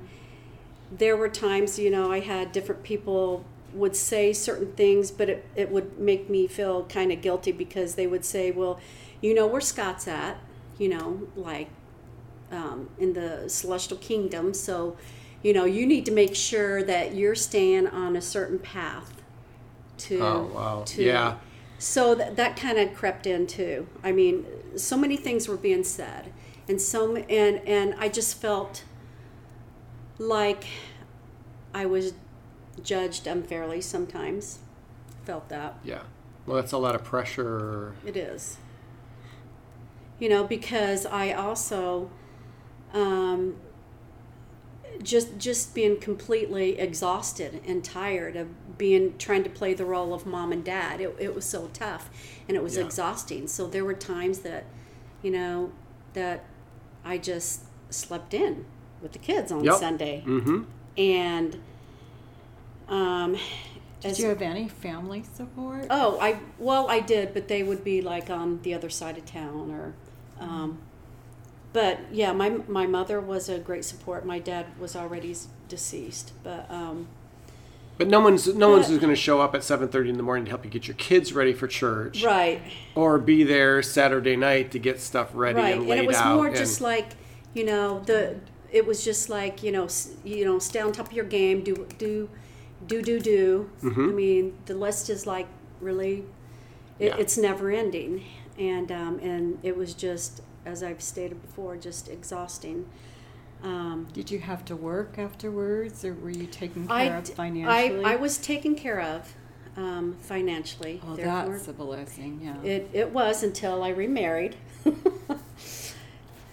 there 0.92 1.16
were 1.16 1.30
times, 1.30 1.80
you 1.80 1.90
know, 1.90 2.12
I 2.12 2.20
had 2.20 2.52
different 2.52 2.84
people 2.84 3.46
would 3.74 3.96
say 3.96 4.34
certain 4.34 4.74
things, 4.74 5.12
but 5.12 5.30
it, 5.30 5.46
it 5.56 5.72
would 5.72 5.98
make 5.98 6.30
me 6.30 6.48
feel 6.48 6.84
kind 6.86 7.12
of 7.12 7.22
guilty 7.22 7.52
because 7.52 7.96
they 7.96 8.08
would 8.08 8.26
say, 8.26 8.52
well, 8.52 8.80
you 9.22 9.34
know 9.34 9.48
where 9.48 9.62
Scott's 9.62 10.08
at, 10.08 10.38
you 10.78 10.90
know, 10.90 11.28
like 11.36 11.70
um, 12.52 12.90
in 13.00 13.14
the 13.14 13.48
celestial 13.48 13.98
kingdom. 13.98 14.54
So, 14.54 14.98
you 15.42 15.54
know, 15.54 15.66
you 15.66 15.86
need 15.86 16.06
to 16.06 16.12
make 16.12 16.36
sure 16.36 16.84
that 16.84 17.16
you're 17.16 17.36
staying 17.36 17.88
on 17.88 18.16
a 18.16 18.22
certain 18.22 18.60
path 18.60 19.22
to. 20.00 20.20
Oh, 20.20 20.52
wow. 20.54 20.84
To, 20.86 21.04
Yeah. 21.04 21.38
So 21.80 22.14
that, 22.14 22.36
that 22.36 22.58
kind 22.58 22.78
of 22.78 22.94
crept 22.94 23.26
in 23.26 23.48
too. 23.48 23.88
I 24.04 24.12
mean, 24.12 24.46
so 24.76 24.96
many 24.98 25.18
things 25.18 25.48
were 25.48 25.58
being 25.58 25.84
said, 25.84 26.32
and 26.72 26.82
so 26.82 27.18
and 27.18 27.62
and 27.68 27.94
I 28.00 28.08
just 28.08 28.38
felt 28.38 28.84
like 30.18 30.64
I 31.74 31.86
was 31.86 32.14
judged 32.82 33.28
unfairly 33.28 33.82
sometimes. 33.82 34.60
Felt 35.26 35.50
that. 35.50 35.78
Yeah. 35.84 36.04
Well, 36.46 36.56
that's 36.56 36.72
a 36.72 36.78
lot 36.78 36.96
of 36.96 37.04
pressure. 37.04 37.94
It 38.06 38.16
is. 38.16 38.58
You 40.18 40.30
know, 40.30 40.46
because 40.46 41.06
I 41.06 41.34
also 41.34 42.10
um, 42.94 43.58
just 45.04 45.38
just 45.38 45.76
being 45.76 46.00
completely 46.00 46.80
exhausted 46.80 47.62
and 47.68 47.84
tired 47.84 48.38
of 48.38 48.78
being 48.78 49.18
trying 49.18 49.44
to 49.44 49.50
play 49.50 49.74
the 49.74 49.86
role 49.86 50.14
of 50.14 50.26
mom 50.26 50.54
and 50.54 50.64
dad. 50.64 51.02
It, 51.02 51.18
it 51.20 51.36
was 51.36 51.44
so 51.44 51.70
tough 51.74 52.10
and 52.48 52.56
it 52.56 52.64
was 52.64 52.78
Yeah. 52.78 52.86
exhausting. 52.86 53.50
So 53.50 53.68
there 53.68 53.84
were 53.84 53.94
times 53.94 54.40
that, 54.40 54.64
you 55.22 55.32
know, 55.32 55.72
that 56.14 56.46
I 57.04 57.18
just 57.18 57.62
slept 57.90 58.34
in 58.34 58.66
with 59.02 59.12
the 59.14 59.20
kids 59.20 59.52
on 59.52 59.64
Yep. 59.64 59.76
Sunday. 59.76 60.24
Mm-hmm. 60.26 60.64
And 60.98 61.60
um 62.88 63.34
Did 64.02 64.12
as- 64.12 64.20
you 64.20 64.28
have 64.30 64.42
any 64.42 64.68
family 64.68 65.24
support? 65.34 65.88
Oh, 65.90 66.18
I 66.20 66.40
well, 66.60 66.90
I 66.90 67.00
did, 67.00 67.34
but 67.34 67.48
they 67.48 67.64
would 67.64 67.84
be 67.84 68.02
like 68.02 68.30
on 68.30 68.62
the 68.64 68.74
other 68.74 68.90
side 68.90 69.18
of 69.18 69.26
town, 69.26 69.72
or. 69.72 69.94
Um, 70.40 70.80
but 71.74 72.00
yeah, 72.12 72.34
my 72.34 72.50
my 72.68 72.86
mother 72.88 73.22
was 73.22 73.48
a 73.48 73.60
great 73.60 73.86
support. 73.86 74.26
My 74.26 74.40
dad 74.40 74.66
was 74.80 74.96
already 74.96 75.36
deceased, 75.70 76.34
but 76.44 76.70
um, 76.70 77.08
But 78.02 78.08
no 78.10 78.20
one's 78.20 78.48
no 78.56 78.70
one's 78.70 78.90
But- 78.90 79.00
going 79.00 79.14
to 79.14 79.20
show 79.20 79.40
up 79.42 79.54
at 79.54 79.64
seven 79.64 79.88
thirty 79.88 80.10
in 80.10 80.18
the 80.18 80.24
morning 80.24 80.46
to 80.46 80.50
help 80.50 80.66
you 80.66 80.72
get 80.72 80.88
your 80.88 80.96
kids 80.96 81.34
ready 81.34 81.54
for 81.54 81.68
church, 81.68 82.24
right, 82.24 82.60
or 82.96 83.20
be 83.20 83.44
there 83.44 83.82
Saturday 83.84 84.36
night 84.36 84.72
to 84.72 84.80
get 84.80 85.00
stuff 85.00 85.30
ready 85.34 85.60
right, 85.60 85.78
and 85.78 85.88
and 85.90 86.00
it 86.00 86.08
was 86.08 86.16
out. 86.18 86.36
more 86.36 86.48
and- 86.48 86.56
just 86.56 86.82
like 86.82 87.10
you 87.54 87.64
know 87.64 88.00
the 88.06 88.38
it 88.72 88.86
was 88.88 89.04
just 89.06 89.30
like 89.30 89.62
you 89.62 89.72
know 89.72 89.88
you 90.24 90.46
know 90.46 90.58
stay 90.58 90.80
on 90.80 90.92
top 90.92 91.08
of 91.08 91.14
your 91.14 91.26
game, 91.26 91.62
do 91.64 91.88
do 92.00 92.28
do 92.88 93.02
do 93.04 93.20
do. 93.20 93.70
Mm-hmm. 93.84 94.02
I 94.10 94.14
mean, 94.14 94.58
the 94.66 94.74
list 94.74 95.10
is 95.12 95.28
like 95.28 95.48
really, 95.80 96.24
it, 96.98 97.10
Yeah. 97.10 97.18
it's 97.20 97.38
never 97.38 97.70
ending, 97.70 98.24
and 98.58 98.92
um, 98.92 99.20
and 99.20 99.60
it 99.62 99.78
was 99.78 99.94
just 99.94 100.42
as 100.66 100.82
I've 100.82 101.02
stated 101.04 101.40
before, 101.42 101.78
just 101.78 102.10
exhausting. 102.10 102.88
Um, 103.64 104.08
Did 104.14 104.32
you 104.32 104.40
have 104.40 104.66
to 104.66 104.76
work 104.76 105.20
afterwards, 105.20 106.04
or 106.04 106.14
were 106.16 106.32
you 106.32 106.48
taken 106.48 106.88
care 106.88 106.96
I, 106.96 107.04
of 107.04 107.30
financially? 107.30 108.06
I, 108.06 108.14
I 108.14 108.16
was 108.16 108.38
taken 108.38 108.76
care 108.76 109.00
of 109.00 109.34
um, 109.78 110.18
financially. 110.22 111.02
Oh, 111.06 111.16
therefore, 111.16 111.54
that's 111.54 111.68
a 111.68 111.74
blessing. 111.74 112.40
Yeah. 112.44 112.62
it, 112.64 112.90
it 112.94 113.12
was 113.12 113.44
until 113.44 113.84
I 113.84 113.90
remarried. 113.90 114.56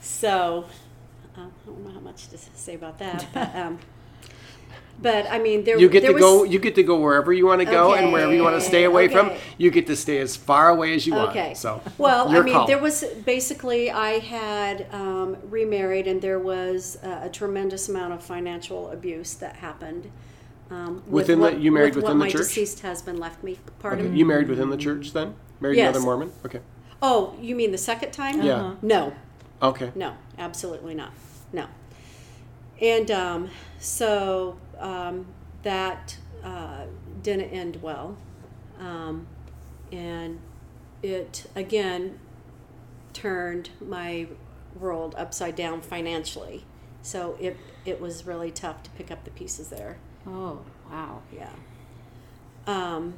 so 0.01 0.67
uh, 1.37 1.41
I 1.41 1.67
don't 1.67 1.85
know 1.85 1.93
how 1.93 2.01
much 2.01 2.29
to 2.29 2.39
say 2.39 2.75
about 2.75 2.99
that, 2.99 3.27
but 3.33 3.55
um, 3.57 3.79
but 5.01 5.31
I 5.31 5.39
mean 5.39 5.65
there 5.65 5.79
you 5.79 5.89
get 5.89 6.01
there 6.03 6.11
to 6.11 6.15
was, 6.15 6.23
go. 6.23 6.45
You 6.45 6.59
get 6.59 6.75
to 6.75 6.83
go 6.83 6.99
wherever 7.01 7.33
you 7.33 7.47
want 7.47 7.61
to 7.61 7.65
go, 7.65 7.95
and 7.95 8.13
wherever 8.13 8.33
you 8.35 8.43
want 8.43 8.57
to 8.57 8.61
stay 8.61 8.85
away 8.85 9.09
from. 9.09 9.31
You 9.57 9.71
get 9.71 9.87
to 9.87 9.97
stay 9.97 10.19
as 10.19 10.37
far 10.37 10.69
away 10.71 10.95
as 10.95 11.07
you 11.07 11.15
Okay. 11.15 11.21
want. 11.25 11.31
Okay. 11.37 11.55
So 11.55 11.81
Well, 11.99 12.29
I 12.29 12.41
mean, 12.41 12.55
call. 12.55 12.67
there 12.67 12.79
was 12.79 13.05
basically 13.25 13.91
I 13.91 14.19
had 14.19 14.87
um, 14.93 15.37
remarried, 15.51 16.07
and 16.07 16.21
there 16.21 16.39
was 16.39 16.99
uh, 17.03 17.21
a 17.23 17.29
tremendous 17.29 17.89
amount 17.89 18.13
of 18.15 18.23
financial 18.23 18.91
abuse 18.91 19.35
that 19.35 19.57
happened. 19.57 20.11
Um, 20.71 20.97
with 21.07 21.29
Within 21.29 21.41
the- 21.41 21.55
you 21.57 21.73
married 21.73 21.95
with 21.95 22.05
within 22.05 22.19
what 22.19 22.27
the 22.27 22.33
church. 22.33 22.41
my 22.41 22.45
deceased 22.49 22.81
husband 22.81 23.19
left 23.19 23.43
me. 23.43 23.53
Okay. 23.53 23.61
Pardon? 23.79 24.15
You 24.17 24.27
married 24.27 24.49
within 24.49 24.69
the 24.71 24.77
church 24.77 25.13
then? 25.15 25.35
Married 25.61 25.77
Yes. 25.79 25.91
another 25.97 26.05
Mormon? 26.05 26.33
Okay. 26.45 26.61
Oh, 27.01 27.35
you 27.41 27.55
mean 27.55 27.71
the 27.73 27.79
second 27.79 28.11
time? 28.13 28.43
Yeah. 28.43 28.55
Uh-huh. 28.57 28.75
No, 28.83 29.13
Okay. 29.63 29.93
no, 29.95 30.15
absolutely 30.39 30.95
not. 30.95 31.13
No. 31.53 31.67
And 32.83 33.11
um, 33.11 33.51
so 33.81 34.57
um, 34.79 35.27
that 35.63 36.17
uh, 36.45 36.85
didn't 37.23 37.51
end 37.51 37.83
well. 37.83 38.17
Um, 38.79 39.27
and 39.91 40.39
it, 41.03 41.47
again, 41.57 42.19
turned 43.13 43.71
my 43.81 44.27
world 44.79 45.15
upside 45.19 45.57
down 45.57 45.81
financially. 45.81 46.65
So 47.03 47.37
it, 47.41 47.57
it 47.85 48.01
was 48.01 48.27
really 48.27 48.51
tough 48.51 48.83
to 48.85 48.91
pick 48.91 49.11
up 49.11 49.25
the 49.25 49.31
pieces 49.31 49.69
there. 49.69 49.99
oh, 50.27 50.61
wow. 50.91 51.23
Yeah. 51.33 51.51
Um, 52.67 53.15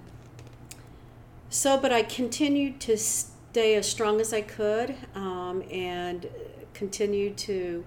so, 1.49 1.77
but 1.77 1.93
I 1.93 2.03
continued 2.03 2.81
to 2.83 2.97
stay 2.97 3.75
as 3.75 3.89
strong 3.89 4.21
as 4.21 4.33
I 4.33 4.43
could 4.43 4.95
um, 5.15 5.65
and 5.71 6.29
continued 6.73 7.37
to 7.39 7.85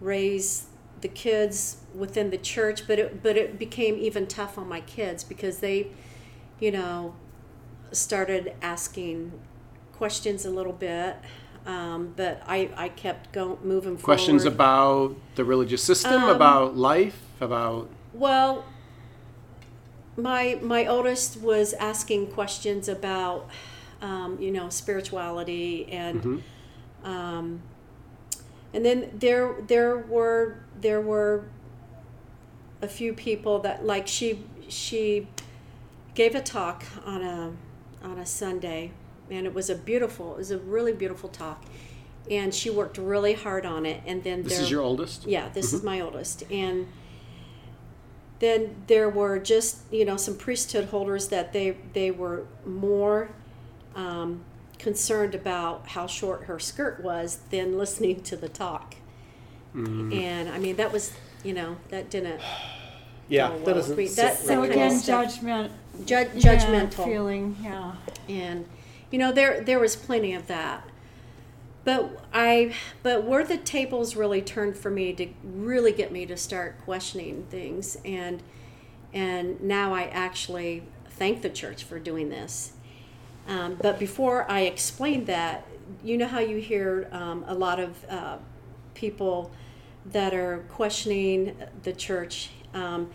raise 0.00 0.66
the 1.00 1.08
kids 1.08 1.76
within 1.94 2.30
the 2.30 2.38
church. 2.38 2.86
But 2.86 2.98
it, 2.98 3.22
but 3.22 3.36
it 3.36 3.58
became 3.58 3.96
even 3.96 4.26
tough 4.26 4.58
on 4.58 4.68
my 4.68 4.80
kids 4.80 5.24
because 5.24 5.58
they, 5.58 5.88
you 6.60 6.70
know, 6.70 7.14
started 7.92 8.54
asking 8.62 9.32
questions 9.92 10.44
a 10.44 10.50
little 10.50 10.72
bit. 10.72 11.16
Um, 11.64 12.14
but 12.16 12.42
I, 12.46 12.70
I 12.76 12.88
kept 12.88 13.32
going, 13.32 13.58
moving 13.62 13.96
forward. 13.96 14.02
Questions 14.02 14.44
about 14.44 15.14
the 15.36 15.44
religious 15.44 15.82
system, 15.82 16.24
Um, 16.24 16.28
about 16.28 16.76
life, 16.76 17.20
about 17.40 17.88
Well, 18.12 18.64
my 20.16 20.58
my 20.60 20.86
oldest 20.86 21.40
was 21.40 21.72
asking 21.74 22.32
questions 22.32 22.88
about, 22.88 23.48
um, 24.00 24.38
you 24.40 24.50
know, 24.50 24.70
spirituality 24.70 25.88
and, 25.90 26.42
um, 27.04 27.62
and 28.74 28.84
then 28.84 29.10
there 29.14 29.54
there 29.66 29.98
were 29.98 30.64
there 30.80 31.00
were 31.00 31.44
a 32.82 32.88
few 32.88 33.14
people 33.14 33.60
that 33.60 33.86
like 33.86 34.06
she 34.06 34.44
she 34.68 35.28
gave 36.14 36.34
a 36.34 36.42
talk 36.42 36.84
on 37.06 37.22
a 37.22 37.52
on 38.02 38.18
a 38.18 38.26
Sunday, 38.26 38.90
and 39.30 39.46
it 39.46 39.54
was 39.54 39.70
a 39.70 39.74
beautiful 39.74 40.32
it 40.34 40.38
was 40.38 40.50
a 40.50 40.58
really 40.58 40.92
beautiful 40.92 41.28
talk, 41.28 41.64
and 42.30 42.54
she 42.54 42.68
worked 42.68 42.98
really 42.98 43.34
hard 43.34 43.64
on 43.64 43.86
it, 43.86 44.02
and 44.04 44.22
then 44.22 44.42
this 44.42 44.54
there, 44.54 44.62
is 44.62 44.70
your 44.70 44.82
oldest? 44.82 45.26
yeah, 45.26 45.48
this 45.50 45.72
is 45.72 45.82
my 45.82 46.00
oldest. 46.00 46.42
And 46.50 46.88
then 48.42 48.74
there 48.88 49.08
were 49.08 49.38
just, 49.38 49.78
you 49.92 50.04
know, 50.04 50.16
some 50.16 50.36
priesthood 50.36 50.86
holders 50.86 51.28
that 51.28 51.52
they, 51.52 51.76
they 51.92 52.10
were 52.10 52.44
more 52.66 53.30
um, 53.94 54.42
concerned 54.80 55.32
about 55.32 55.86
how 55.86 56.08
short 56.08 56.42
her 56.44 56.58
skirt 56.58 57.00
was 57.04 57.38
than 57.50 57.78
listening 57.78 58.20
to 58.22 58.36
the 58.36 58.48
talk. 58.48 58.96
Mm-hmm. 59.76 60.12
And 60.12 60.48
I 60.48 60.58
mean, 60.58 60.74
that 60.74 60.92
was, 60.92 61.12
you 61.42 61.52
know, 61.54 61.76
that 61.90 62.10
didn't 62.10 62.40
Yeah, 63.28 63.48
Oh, 63.48 63.58
that 63.58 63.66
well, 63.66 63.74
doesn't 63.76 63.96
we- 63.96 64.06
sit 64.06 64.16
that- 64.16 64.28
right 64.30 64.36
So 64.38 64.46
that 64.48 64.60
with 64.60 64.70
kind 64.70 64.80
again, 64.82 64.96
of 64.96 65.02
stuff. 65.02 65.24
judgment. 65.34 65.72
ju- 66.06 66.14
yeah, 66.14 66.56
judgmental. 66.56 67.04
feeling. 67.04 67.56
Yeah. 67.62 67.92
and 68.28 68.66
you 69.10 69.18
know 69.18 69.30
there 69.32 69.60
there 69.62 69.78
was 69.78 69.94
plenty 69.96 70.32
of 70.32 70.46
that 70.46 70.84
but 71.84 72.24
i 72.32 72.72
but 73.02 73.24
where 73.24 73.44
the 73.44 73.58
tables 73.58 74.14
really 74.16 74.40
turned 74.40 74.76
for 74.76 74.90
me 74.90 75.12
to 75.12 75.26
really 75.44 75.92
get 75.92 76.10
me 76.12 76.24
to 76.24 76.36
start 76.36 76.76
questioning 76.84 77.44
things 77.50 77.98
and 78.04 78.42
and 79.12 79.60
now 79.60 79.92
i 79.92 80.04
actually 80.04 80.82
thank 81.10 81.42
the 81.42 81.50
church 81.50 81.82
for 81.84 81.98
doing 81.98 82.28
this 82.30 82.72
um, 83.48 83.76
but 83.82 83.98
before 83.98 84.50
i 84.50 84.60
explain 84.60 85.24
that 85.26 85.66
you 86.04 86.16
know 86.16 86.26
how 86.28 86.38
you 86.40 86.56
hear 86.58 87.08
um, 87.12 87.44
a 87.48 87.54
lot 87.54 87.78
of 87.80 88.04
uh, 88.08 88.36
people 88.94 89.50
that 90.06 90.34
are 90.34 90.64
questioning 90.68 91.56
the 91.82 91.92
church 91.92 92.50
um, 92.74 93.10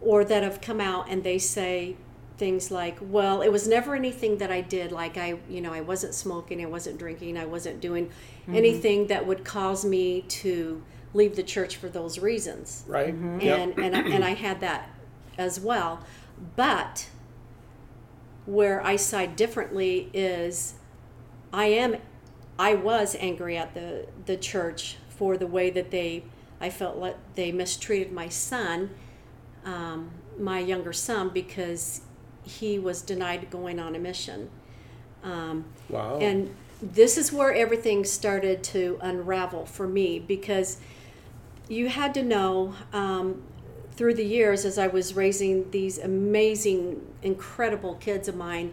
or 0.00 0.24
that 0.24 0.42
have 0.42 0.60
come 0.60 0.80
out 0.80 1.06
and 1.08 1.22
they 1.24 1.38
say 1.38 1.96
things 2.38 2.70
like 2.70 2.96
well 3.02 3.42
it 3.42 3.50
was 3.52 3.68
never 3.68 3.94
anything 3.94 4.38
that 4.38 4.50
i 4.50 4.62
did 4.62 4.90
like 4.92 5.18
i 5.18 5.34
you 5.48 5.60
know 5.60 5.74
i 5.74 5.80
wasn't 5.82 6.14
smoking 6.14 6.62
i 6.62 6.66
wasn't 6.66 6.98
drinking 6.98 7.36
i 7.36 7.44
wasn't 7.44 7.78
doing 7.82 8.10
anything 8.48 9.08
that 9.08 9.26
would 9.26 9.44
cause 9.44 9.84
me 9.84 10.22
to 10.22 10.82
leave 11.12 11.36
the 11.36 11.42
church 11.42 11.76
for 11.76 11.88
those 11.90 12.18
reasons 12.18 12.82
right? 12.86 13.12
and 13.12 13.42
Yep. 13.42 13.78
and, 13.78 13.94
I- 13.96 14.08
and 14.14 14.24
i 14.24 14.30
had 14.30 14.60
that 14.60 14.88
as 15.36 15.60
well 15.60 16.02
but 16.56 17.10
where 18.46 18.82
i 18.84 18.96
side 18.96 19.36
differently 19.36 20.08
is 20.14 20.74
i 21.52 21.66
am 21.66 21.96
i 22.58 22.74
was 22.74 23.14
angry 23.20 23.56
at 23.58 23.74
the 23.74 24.06
the 24.24 24.36
church 24.38 24.96
for 25.20 25.36
the 25.36 25.46
way 25.46 25.68
that 25.70 25.90
they 25.90 26.22
i 26.62 26.70
felt 26.70 26.96
like 26.96 27.16
they 27.34 27.52
mistreated 27.52 28.10
my 28.12 28.28
son 28.28 28.88
um, 29.66 30.10
my 30.38 30.58
younger 30.58 30.92
son 30.94 31.28
because 31.28 32.00
he 32.42 32.78
was 32.78 33.02
denied 33.02 33.50
going 33.50 33.78
on 33.78 33.94
a 33.94 33.98
mission 33.98 34.48
um, 35.22 35.66
Wow. 35.90 36.18
and 36.20 36.54
this 36.80 37.18
is 37.18 37.30
where 37.30 37.52
everything 37.52 38.04
started 38.04 38.62
to 38.64 38.98
unravel 39.02 39.66
for 39.66 39.86
me 39.86 40.18
because 40.18 40.78
you 41.68 41.90
had 41.90 42.14
to 42.14 42.22
know 42.22 42.74
um, 42.94 43.42
through 43.92 44.14
the 44.14 44.24
years 44.24 44.64
as 44.64 44.78
I 44.78 44.86
was 44.86 45.14
raising 45.14 45.70
these 45.72 45.98
amazing, 45.98 47.06
incredible 47.22 47.96
kids 47.96 48.28
of 48.28 48.36
mine, 48.36 48.72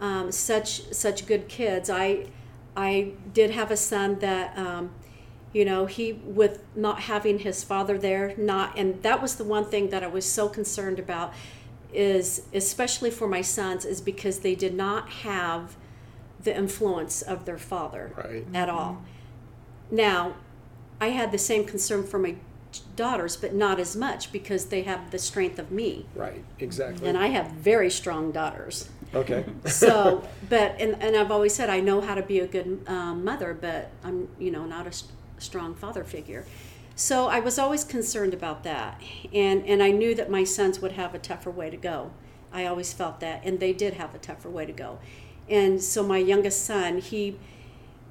um, 0.00 0.30
such 0.30 0.92
such 0.92 1.26
good 1.26 1.48
kids. 1.48 1.90
I 1.90 2.26
I 2.76 3.12
did 3.32 3.50
have 3.50 3.70
a 3.72 3.76
son 3.76 4.20
that 4.20 4.56
um, 4.56 4.90
you 5.54 5.64
know 5.64 5.86
he 5.86 6.12
with 6.12 6.62
not 6.76 7.00
having 7.02 7.38
his 7.38 7.64
father 7.64 7.96
there 7.96 8.34
not 8.36 8.76
and 8.76 9.02
that 9.02 9.22
was 9.22 9.36
the 9.36 9.44
one 9.44 9.64
thing 9.64 9.88
that 9.88 10.02
i 10.02 10.06
was 10.06 10.26
so 10.30 10.48
concerned 10.48 10.98
about 10.98 11.32
is 11.94 12.42
especially 12.52 13.10
for 13.10 13.26
my 13.28 13.40
sons 13.40 13.84
is 13.86 14.00
because 14.02 14.40
they 14.40 14.54
did 14.54 14.74
not 14.74 15.08
have 15.08 15.76
the 16.42 16.54
influence 16.54 17.22
of 17.22 17.44
their 17.46 17.56
father 17.56 18.12
Right. 18.16 18.44
at 18.52 18.68
all 18.68 19.02
now 19.90 20.34
i 21.00 21.08
had 21.08 21.30
the 21.32 21.38
same 21.38 21.64
concern 21.64 22.04
for 22.04 22.18
my 22.18 22.34
daughters 22.96 23.36
but 23.36 23.54
not 23.54 23.78
as 23.78 23.94
much 23.94 24.32
because 24.32 24.66
they 24.66 24.82
have 24.82 25.12
the 25.12 25.18
strength 25.18 25.60
of 25.60 25.70
me 25.70 26.06
Right. 26.16 26.44
Exactly. 26.58 27.08
and 27.08 27.16
i 27.16 27.28
have 27.28 27.52
very 27.52 27.88
strong 27.90 28.32
daughters 28.32 28.88
okay. 29.14 29.44
so 29.66 30.26
but 30.48 30.74
and, 30.80 31.00
and 31.00 31.14
i've 31.16 31.30
always 31.30 31.54
said 31.54 31.70
i 31.70 31.78
know 31.78 32.00
how 32.00 32.16
to 32.16 32.22
be 32.22 32.40
a 32.40 32.46
good 32.48 32.80
um, 32.88 33.24
mother 33.24 33.54
but 33.58 33.92
i'm 34.02 34.28
you 34.40 34.50
know 34.50 34.64
not 34.64 34.88
a 34.88 34.92
strong 35.44 35.74
father 35.74 36.04
figure. 36.04 36.44
So 36.96 37.26
i 37.28 37.40
was 37.40 37.58
always 37.58 37.84
concerned 37.84 38.34
about 38.34 38.62
that 38.62 39.00
and 39.32 39.66
and 39.66 39.82
i 39.82 39.90
knew 39.90 40.14
that 40.14 40.30
my 40.30 40.44
sons 40.44 40.80
would 40.80 40.92
have 40.92 41.14
a 41.14 41.18
tougher 41.18 41.50
way 41.50 41.70
to 41.70 41.76
go. 41.76 42.10
I 42.52 42.66
always 42.66 42.92
felt 42.92 43.20
that 43.20 43.42
and 43.44 43.58
they 43.58 43.72
did 43.72 43.94
have 43.94 44.14
a 44.14 44.18
tougher 44.18 44.48
way 44.48 44.64
to 44.64 44.72
go. 44.72 44.98
And 45.48 45.82
so 45.82 46.02
my 46.02 46.18
youngest 46.18 46.64
son 46.64 46.98
he 46.98 47.38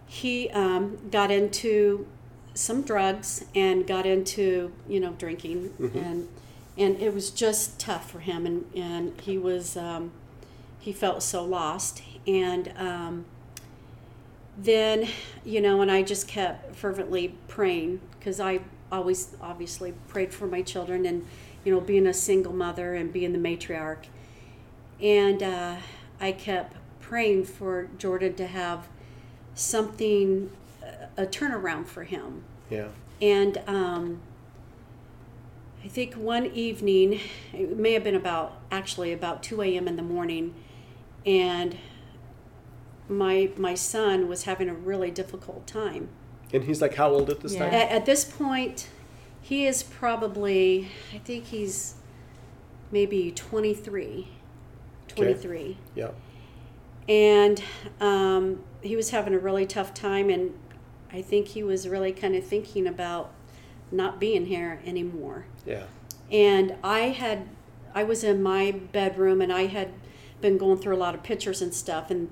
he 0.06 0.50
um, 0.50 1.10
got 1.10 1.32
into 1.32 2.06
some 2.54 2.84
drugs 2.84 3.46
and 3.56 3.88
got 3.88 4.06
into 4.06 4.74
you 4.88 5.00
know 5.00 5.13
drinking 5.13 5.74
and 5.96 6.28
and 6.78 7.00
it 7.00 7.13
was 7.13 7.32
just 7.32 7.80
tough 7.80 8.12
for 8.12 8.20
him 8.20 8.46
and 8.46 8.66
and 8.75 9.20
he 9.22 9.38
was 9.38 9.78
um, 9.78 10.12
he 10.84 10.92
felt 10.92 11.24
so 11.24 11.44
lost. 11.44 12.04
And 12.28 12.74
um, 12.78 13.25
then 14.57 15.07
you 15.43 15.60
know 15.60 15.81
and 15.81 15.91
i 15.91 16.01
just 16.03 16.27
kept 16.27 16.75
fervently 16.75 17.36
praying 17.48 18.00
because 18.19 18.39
i 18.39 18.60
always 18.91 19.36
obviously 19.41 19.93
prayed 20.07 20.31
for 20.33 20.45
my 20.48 20.62
children 20.62 21.05
and 21.05 21.25
you 21.63 21.74
know 21.74 21.79
being 21.81 22.05
a 22.05 22.13
single 22.13 22.53
mother 22.53 22.93
and 22.93 23.12
being 23.12 23.33
the 23.33 23.39
matriarch 23.39 24.05
and 25.01 25.41
uh, 25.41 25.75
i 26.22 26.31
kept 26.31 26.75
praying 27.01 27.43
for 27.43 27.89
jordan 27.98 28.33
to 28.36 28.45
have 28.45 28.88
something 29.55 30.51
a 31.17 31.25
turnaround 31.25 31.86
for 31.88 32.03
him 32.03 32.43
Yeah. 32.69 32.89
and 33.22 33.57
um, 33.67 34.19
I 35.83 35.88
think 35.89 36.13
one 36.13 36.45
evening, 36.45 37.19
it 37.51 37.75
may 37.77 37.91
have 37.91 38.05
been 38.05 38.15
about 38.15 38.57
actually 38.72 39.12
about 39.12 39.43
2 39.43 39.62
a.m. 39.63 39.86
in 39.86 39.98
the 39.98 40.01
morning, 40.01 40.53
and 41.25 41.77
my 43.10 43.50
my 43.57 43.75
son 43.75 44.27
was 44.27 44.43
having 44.43 44.69
a 44.69 44.74
really 44.74 45.12
difficult 45.12 45.67
time. 45.67 46.10
And 46.53 46.63
he's 46.63 46.81
like, 46.81 46.95
how 46.95 47.10
old 47.10 47.29
at 47.29 47.39
this 47.41 47.53
Yeah. 47.53 47.60
time? 47.65 47.74
At, 47.74 47.89
at 47.91 48.05
this 48.05 48.24
point, 48.25 48.88
he 49.41 49.65
is 49.65 49.83
probably 49.83 50.88
I 51.13 51.17
think 51.17 51.45
he's 51.45 51.95
maybe 52.91 53.31
23, 53.31 54.27
23 55.07 55.77
Yeah. 55.95 56.12
and 57.10 57.62
um, 58.00 58.63
he 58.81 58.95
was 58.95 59.10
having 59.10 59.33
a 59.33 59.39
really 59.39 59.65
tough 59.65 59.93
time 59.93 60.29
and 60.29 60.53
i 61.12 61.22
think 61.22 61.48
he 61.50 61.63
was 61.63 61.88
really 61.88 62.12
kind 62.12 62.36
of 62.36 62.43
thinking 62.45 62.86
about 62.88 63.31
not 63.91 64.19
being 64.19 64.45
here 64.45 64.79
anymore 64.86 65.45
Yeah. 65.65 65.83
and 66.31 66.75
i 66.83 67.00
had 67.10 67.48
i 67.95 68.03
was 68.03 68.24
in 68.24 68.41
my 68.43 68.72
bedroom 68.72 69.41
and 69.41 69.51
i 69.51 69.65
had 69.65 69.89
been 70.41 70.57
going 70.57 70.77
through 70.77 70.95
a 70.95 70.98
lot 71.05 71.15
of 71.15 71.24
pictures 71.24 71.62
and 71.62 71.74
stuff 71.74 72.12
and 72.12 72.29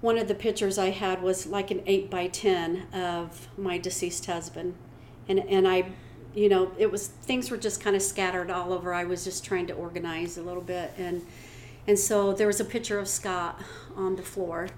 one 0.00 0.16
of 0.18 0.28
the 0.28 0.34
pictures 0.34 0.78
i 0.78 0.90
had 0.90 1.22
was 1.22 1.46
like 1.46 1.70
an 1.70 1.82
8 1.86 2.10
by 2.10 2.26
10 2.26 2.86
of 2.92 3.48
my 3.58 3.78
deceased 3.78 4.26
husband. 4.26 4.74
And 5.28 5.40
and 5.40 5.68
i 5.68 5.92
you 6.34 6.48
know 6.48 6.72
it 6.78 6.90
was 6.90 7.08
things 7.08 7.50
were 7.50 7.56
just 7.56 7.82
kind 7.82 7.96
of 7.96 8.02
scattered 8.02 8.50
all 8.50 8.72
over. 8.72 8.94
I 8.94 9.04
was 9.04 9.24
just 9.24 9.44
trying 9.44 9.66
to 9.68 9.74
organize 9.74 10.36
a 10.36 10.42
little 10.42 10.62
bit. 10.62 10.92
And 10.96 11.26
and 11.86 11.98
so 11.98 12.32
there 12.32 12.46
was 12.46 12.60
a 12.60 12.64
picture 12.64 12.98
of 12.98 13.08
Scott 13.08 13.60
on 13.96 14.16
the 14.16 14.22
floor, 14.22 14.68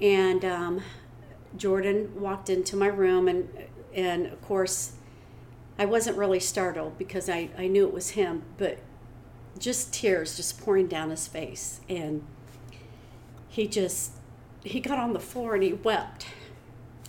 and 0.00 0.44
um, 0.44 0.82
Jordan 1.56 2.20
walked 2.20 2.50
into 2.50 2.76
my 2.76 2.86
room, 2.86 3.28
and 3.28 3.48
and 3.94 4.26
of 4.26 4.42
course, 4.42 4.92
I 5.78 5.84
wasn't 5.84 6.16
really 6.16 6.40
startled 6.40 6.98
because 6.98 7.28
I, 7.28 7.50
I 7.56 7.68
knew 7.68 7.86
it 7.86 7.92
was 7.92 8.10
him, 8.10 8.42
but 8.58 8.78
just 9.58 9.92
tears 9.92 10.36
just 10.36 10.60
pouring 10.60 10.88
down 10.88 11.10
his 11.10 11.28
face, 11.28 11.80
and 11.88 12.24
he 13.48 13.68
just 13.68 14.12
he 14.64 14.80
got 14.80 14.98
on 14.98 15.12
the 15.12 15.20
floor 15.20 15.54
and 15.54 15.62
he 15.62 15.72
wept, 15.72 16.26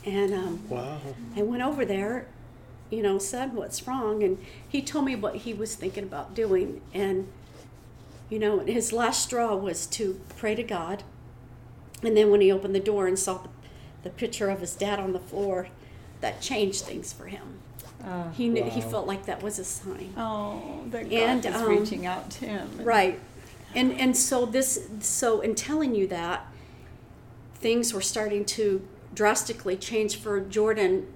and 0.06 0.34
um, 0.34 0.70
Wow. 0.70 1.00
I 1.36 1.42
went 1.42 1.64
over 1.64 1.84
there, 1.86 2.28
you 2.92 3.02
know, 3.02 3.18
said 3.18 3.54
what's 3.54 3.88
wrong, 3.88 4.22
and 4.24 4.38
he 4.68 4.82
told 4.82 5.06
me 5.06 5.16
what 5.16 5.38
he 5.38 5.54
was 5.54 5.76
thinking 5.76 6.04
about 6.04 6.36
doing, 6.36 6.82
and 6.94 7.28
you 8.30 8.40
know, 8.40 8.60
his 8.60 8.92
last 8.92 9.24
straw 9.24 9.56
was 9.56 9.86
to 9.88 10.20
pray 10.38 10.56
to 10.56 10.64
God, 10.64 11.04
and 12.04 12.16
then 12.18 12.30
when 12.32 12.42
he 12.42 12.52
opened 12.52 12.76
the 12.76 12.80
door 12.80 13.08
and 13.08 13.18
saw 13.18 13.38
the, 13.40 13.50
the 14.04 14.10
picture 14.10 14.50
of 14.50 14.60
his 14.62 14.76
dad 14.76 15.00
on 15.00 15.14
the 15.14 15.20
floor, 15.20 15.68
that 16.22 16.42
changed 16.42 16.84
things 16.84 17.14
for 17.14 17.26
him. 17.26 17.60
Uh, 18.04 18.30
He 18.32 18.50
knew 18.50 18.64
he 18.66 18.82
felt 18.82 19.08
like 19.08 19.26
that 19.26 19.42
was 19.42 19.58
a 19.60 19.64
sign. 19.64 20.14
oh, 20.18 20.84
that 20.90 21.04
God 21.10 21.14
And, 21.14 21.46
is 21.46 21.56
um, 21.56 21.68
reaching 21.70 22.06
out 22.06 22.30
to 22.32 22.46
him. 22.46 22.70
Right. 22.84 23.20
And 23.74 23.92
and 23.94 24.16
so 24.16 24.46
this 24.46 24.88
so 25.02 25.42
in 25.42 25.54
telling 25.56 25.96
you 25.96 26.08
that 26.08 26.46
things 27.56 27.94
were 27.94 28.02
starting 28.02 28.46
to 28.46 28.88
drastically 29.14 29.78
change 29.78 30.18
for 30.18 30.40
Jordan 30.40 31.08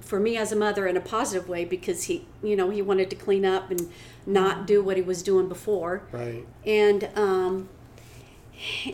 for 0.00 0.18
me 0.18 0.36
as 0.36 0.50
a 0.50 0.56
mother 0.56 0.86
in 0.86 0.96
a 0.96 1.00
positive 1.00 1.48
way 1.48 1.64
because 1.64 2.04
he 2.04 2.26
you 2.42 2.56
know 2.56 2.70
he 2.70 2.82
wanted 2.82 3.10
to 3.10 3.16
clean 3.16 3.44
up 3.44 3.70
and 3.70 3.90
not 4.26 4.66
do 4.66 4.82
what 4.82 4.96
he 4.96 5.02
was 5.02 5.22
doing 5.22 5.48
before 5.48 6.02
Right. 6.10 6.44
and 6.64 7.08
um 7.16 7.68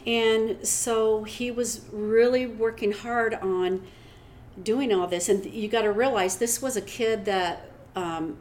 and 0.07 0.67
so 0.67 1.25
he 1.25 1.51
was 1.51 1.81
really 1.93 2.47
working 2.47 2.93
hard 2.93 3.35
on 3.35 3.83
doing 4.63 4.93
all 4.93 5.07
this 5.07 5.29
and 5.29 5.45
you 5.47 5.69
got 5.69 5.83
to 5.83 5.93
realize 5.93 6.37
this 6.37 6.61
was 6.63 6.77
a 6.77 6.81
kid 6.83 7.25
that 7.25 7.71
um, 7.95 8.37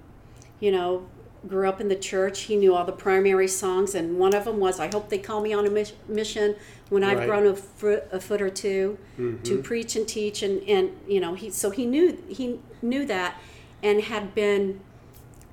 you 0.59 0.71
know 0.71 1.05
grew 1.47 1.67
up 1.69 1.79
in 1.79 1.87
the 1.87 1.95
church 1.95 2.41
he 2.41 2.55
knew 2.55 2.73
all 2.73 2.85
the 2.85 2.91
primary 2.91 3.47
songs 3.47 3.93
and 3.95 4.17
one 4.17 4.33
of 4.33 4.45
them 4.45 4.59
was 4.59 4.79
i 4.79 4.87
hope 4.87 5.09
they 5.09 5.17
call 5.17 5.41
me 5.41 5.53
on 5.53 5.65
a 5.65 5.69
mis- 5.69 5.93
mission 6.07 6.55
when 6.89 7.03
i've 7.03 7.19
Right. 7.19 7.27
grown 7.27 7.45
a 7.47 7.55
foot, 7.55 8.05
a 8.11 8.19
foot 8.19 8.41
or 8.41 8.49
2 8.49 8.97
to 9.17 9.21
mm-hmm. 9.21 9.61
preach 9.61 9.95
and 9.95 10.07
teach 10.07 10.41
and 10.43 10.61
and 10.67 10.91
you 11.07 11.19
know 11.19 11.33
he 11.35 11.49
so 11.49 11.69
he 11.69 11.85
knew 11.85 12.17
he 12.27 12.59
knew 12.81 13.05
that 13.05 13.39
and 13.83 14.01
had 14.01 14.33
been 14.35 14.79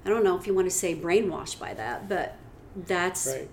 i 0.04 0.08
don't 0.08 0.24
know 0.24 0.36
if 0.38 0.46
you 0.46 0.54
want 0.54 0.66
to 0.66 0.74
say 0.74 0.94
brainwashed 0.94 1.58
by 1.58 1.74
that 1.74 2.08
but 2.08 2.36
that's 2.86 3.26
Right. 3.26 3.48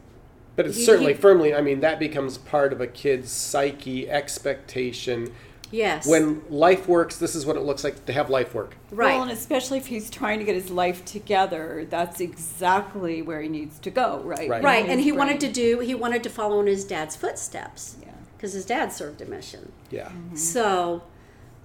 But 0.55 0.65
it's 0.67 0.77
He- 0.77 0.83
certainly 0.83 1.13
he- 1.13 1.19
firmly, 1.19 1.53
I 1.55 1.61
mean, 1.61 1.79
that 1.79 1.99
becomes 1.99 2.37
part 2.37 2.73
of 2.73 2.81
a 2.81 2.87
kid's 2.87 3.31
psyche, 3.31 4.09
expectation. 4.09 5.31
Yes 5.71 6.07
When 6.07 6.41
life 6.49 6.87
works, 6.87 7.17
this 7.17 7.35
is 7.35 7.45
what 7.45 7.55
it 7.55 7.61
looks 7.61 7.83
like 7.83 8.05
to 8.05 8.13
have 8.13 8.29
life 8.29 8.53
work. 8.53 8.75
right 8.91 9.13
Well, 9.13 9.23
and 9.23 9.31
especially 9.31 9.77
if 9.77 9.87
he's 9.87 10.09
trying 10.09 10.39
to 10.39 10.45
get 10.45 10.55
his 10.55 10.69
life 10.69 11.05
together, 11.05 11.85
that's 11.89 12.19
exactly 12.19 13.21
where 13.21 13.41
he 13.41 13.49
needs 13.49 13.79
to 13.79 13.89
go, 13.91 14.19
right? 14.23 14.49
Right. 14.49 14.63
Right, 14.63 14.85
and 14.85 14.99
his 14.99 15.05
he 15.05 15.11
wanted 15.11 15.39
to 15.41 15.51
do 15.51 15.79
he 15.79 15.95
wanted 15.95 16.23
to 16.23 16.29
follow 16.29 16.59
in 16.59 16.67
his 16.67 16.85
dad's 16.85 17.15
footsteps 17.15 17.97
Yeah. 18.01 18.11
because 18.37 18.53
his 18.53 18.65
dad 18.65 18.91
served 18.91 19.21
a 19.21 19.25
mission. 19.25 19.71
Yeah. 19.91 20.09
So, 20.35 21.03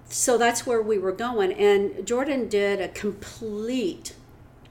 so 0.07 0.37
that's 0.37 0.65
where 0.67 0.81
we 0.81 0.97
were 0.97 1.11
going, 1.11 1.51
and 1.53 2.05
Jordan 2.05 2.47
did 2.47 2.79
a 2.81 2.89
complete 2.89 4.15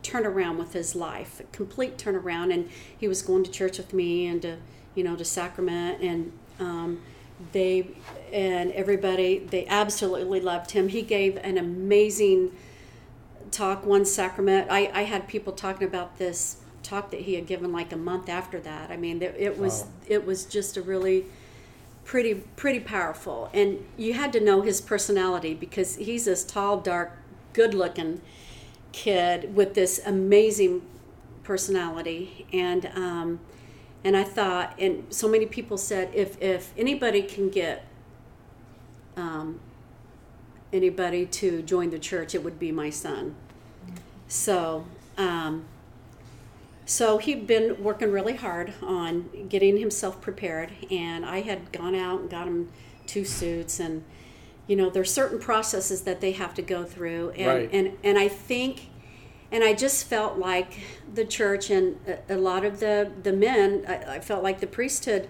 turnaround 0.03 0.59
with 0.59 0.75
his 0.75 0.95
life, 0.95 1.41
a 1.41 1.45
complete 1.45 1.97
turnaround, 1.97 2.53
and 2.53 2.69
he 2.97 3.09
was 3.09 3.23
going 3.23 3.43
to 3.45 3.51
church 3.51 3.79
with 3.79 3.93
me 3.95 4.27
and 4.27 4.43
to 4.43 4.57
you 4.95 5.03
know 5.05 5.17
to 5.17 5.25
sacrament 5.25 6.01
and. 6.03 6.33
Um, 6.61 7.01
they 7.53 7.89
and 8.35 8.73
everybody 8.73 9.39
they 9.39 9.65
absolutely 9.67 10.41
loved 10.41 10.73
him. 10.73 10.89
He 10.89 11.03
gave 11.03 11.37
an 11.39 11.57
amazing 11.57 12.51
talk 13.53 13.87
one 13.87 14.05
sacrament. 14.05 14.67
I, 14.71 14.91
I 14.93 15.03
had 15.03 15.29
people 15.29 15.53
talking 15.53 15.87
about 15.87 16.19
this 16.19 16.57
talk 16.83 17.11
that 17.13 17.21
he 17.21 17.35
had 17.35 17.47
given 17.47 17.73
like 17.73 17.93
a 17.93 17.97
month 17.97 18.29
after 18.29 18.59
that. 18.61 18.91
I 18.91 18.97
mean 18.97 19.23
it, 19.23 19.37
it 19.39 19.57
was 19.59 19.83
Wow. 19.83 19.89
it 20.09 20.27
was 20.27 20.45
just 20.45 20.77
a 20.77 20.83
really 20.83 21.27
pretty 22.05 22.35
pretty 22.57 22.81
powerful. 22.81 23.49
And 23.55 23.87
you 23.97 24.15
had 24.15 24.33
to 24.33 24.41
know 24.41 24.63
his 24.63 24.81
personality 24.81 25.55
because 25.55 25.97
he's 25.97 26.25
this 26.25 26.45
tall 26.45 26.81
dark 26.81 27.17
good 27.53 27.73
looking 27.73 28.21
kid 28.91 29.55
with 29.55 29.75
this 29.75 30.01
amazing 30.05 30.83
personality. 31.45 32.47
And 32.53 32.91
um, 32.97 33.41
and 34.05 34.17
i 34.19 34.23
thought 34.23 34.75
and 34.79 35.03
so 35.09 35.27
many 35.27 35.47
people 35.47 35.79
said 35.79 36.11
if 36.13 36.41
if 36.43 36.75
anybody 36.77 37.23
can 37.23 37.49
get 37.49 37.87
um, 39.17 39.61
anybody 40.73 41.27
to 41.27 41.63
join 41.63 41.91
the 41.91 41.99
church 41.99 42.35
it 42.35 42.43
would 42.43 42.59
be 42.59 42.73
my 42.73 42.91
son 42.91 43.35
so 44.29 44.87
um, 45.17 45.65
so 46.87 47.19
he'd 47.19 47.47
been 47.47 47.83
working 47.83 48.13
really 48.13 48.37
hard 48.37 48.75
on 48.83 49.47
getting 49.49 49.79
himself 49.79 50.21
prepared, 50.21 50.73
and 50.91 51.25
I 51.25 51.41
had 51.41 51.73
gone 51.73 51.95
out 51.95 52.21
and 52.21 52.31
got 52.31 52.47
him 52.47 52.71
two 53.07 53.25
suits, 53.25 53.81
and 53.81 54.05
you 54.67 54.77
know, 54.77 54.91
there's 54.91 55.13
certain 55.13 55.39
processes 55.39 56.03
that 56.03 56.21
they 56.21 56.33
have 56.33 56.55
to 56.55 56.63
go 56.63 56.85
through, 56.85 57.31
and 57.31 57.47
Right. 57.47 57.71
and 57.73 57.97
and 58.03 58.19
I 58.19 58.29
think, 58.29 58.89
and 59.51 59.65
I 59.65 59.73
just 59.73 60.07
felt 60.07 60.39
like 60.39 60.81
the 61.13 61.25
church 61.25 61.71
and 61.71 61.99
a, 62.07 62.35
a 62.35 62.37
lot 62.37 62.65
of 62.65 62.81
the 62.81 63.11
the 63.23 63.33
men, 63.33 63.85
I, 63.89 64.17
I 64.17 64.21
felt 64.21 64.43
like 64.43 64.61
the 64.61 64.67
priesthood, 64.67 65.29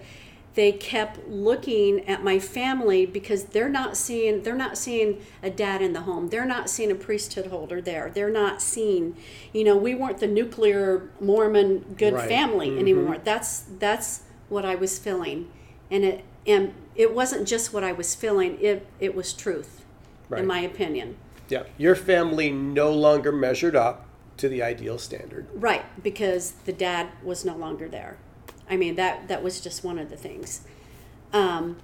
they 0.55 0.71
kept 0.71 1.27
looking 1.27 2.07
at 2.07 2.23
my 2.23 2.39
family 2.39 3.05
because 3.05 3.45
they're 3.45 3.69
not 3.69 3.97
seeing 3.97 4.41
they're 4.43 4.55
not 4.55 4.77
seeing 4.77 5.21
a 5.43 5.49
dad 5.49 5.81
in 5.81 5.93
the 5.93 6.01
home. 6.01 6.29
They're 6.29 6.45
not 6.45 6.69
seeing 6.69 6.91
a 6.91 6.95
priesthood 6.95 7.47
holder 7.47 7.81
there. 7.81 8.09
They're 8.13 8.31
not 8.31 8.61
seeing, 8.61 9.17
you 9.53 9.65
know, 9.65 9.75
we 9.75 9.93
weren't 9.93 10.19
the 10.19 10.27
nuclear 10.27 11.09
Mormon 11.19 11.95
good 11.97 12.13
Right. 12.13 12.29
family 12.29 12.69
mm-hmm. 12.69 12.79
anymore. 12.79 13.17
That's 13.23 13.65
that's 13.79 14.23
what 14.47 14.63
I 14.65 14.75
was 14.75 14.97
feeling, 14.97 15.51
and 15.91 16.05
it 16.05 16.23
and 16.47 16.73
it 16.95 17.13
wasn't 17.13 17.47
just 17.47 17.73
what 17.73 17.83
I 17.83 17.91
was 17.91 18.15
feeling. 18.15 18.57
It 18.61 18.87
it 18.99 19.13
was 19.13 19.33
truth, 19.33 19.83
Right. 20.29 20.41
in 20.41 20.47
my 20.47 20.59
opinion. 20.59 21.17
Yeah. 21.49 21.63
Your 21.77 21.95
family 21.95 22.49
no 22.49 22.91
longer 22.91 23.31
measured 23.31 23.75
up 23.75 24.05
to 24.37 24.49
the 24.49 24.63
ideal 24.63 24.97
standard. 24.97 25.47
Right, 25.53 25.85
because 26.03 26.51
the 26.65 26.73
dad 26.73 27.09
was 27.23 27.45
no 27.45 27.55
longer 27.55 27.87
there. 27.87 28.17
I 28.69 28.77
mean 28.77 28.95
that 28.95 29.27
that 29.27 29.43
was 29.43 29.61
just 29.61 29.83
one 29.83 29.99
of 29.99 30.09
the 30.09 30.17
things. 30.17 30.61
Um, 31.33 31.77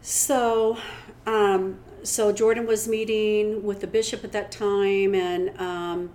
so, 0.00 0.78
um, 1.26 1.78
so 2.02 2.32
Jordan 2.32 2.66
was 2.66 2.88
meeting 2.88 3.62
with 3.62 3.80
the 3.80 3.86
bishop 3.86 4.24
at 4.24 4.32
that 4.32 4.50
time, 4.50 5.14
and 5.14 5.58
um, 5.60 6.10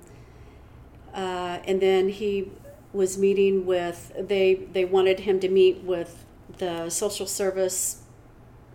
uh, 1.13 1.59
and 1.65 1.81
then 1.81 2.09
he 2.09 2.51
was 2.93 3.17
meeting 3.17 3.65
with 3.65 4.11
they 4.19 4.55
they 4.73 4.85
wanted 4.85 5.21
him 5.21 5.39
to 5.39 5.49
meet 5.49 5.83
with 5.83 6.25
the 6.57 6.89
social 6.89 7.25
service 7.25 8.03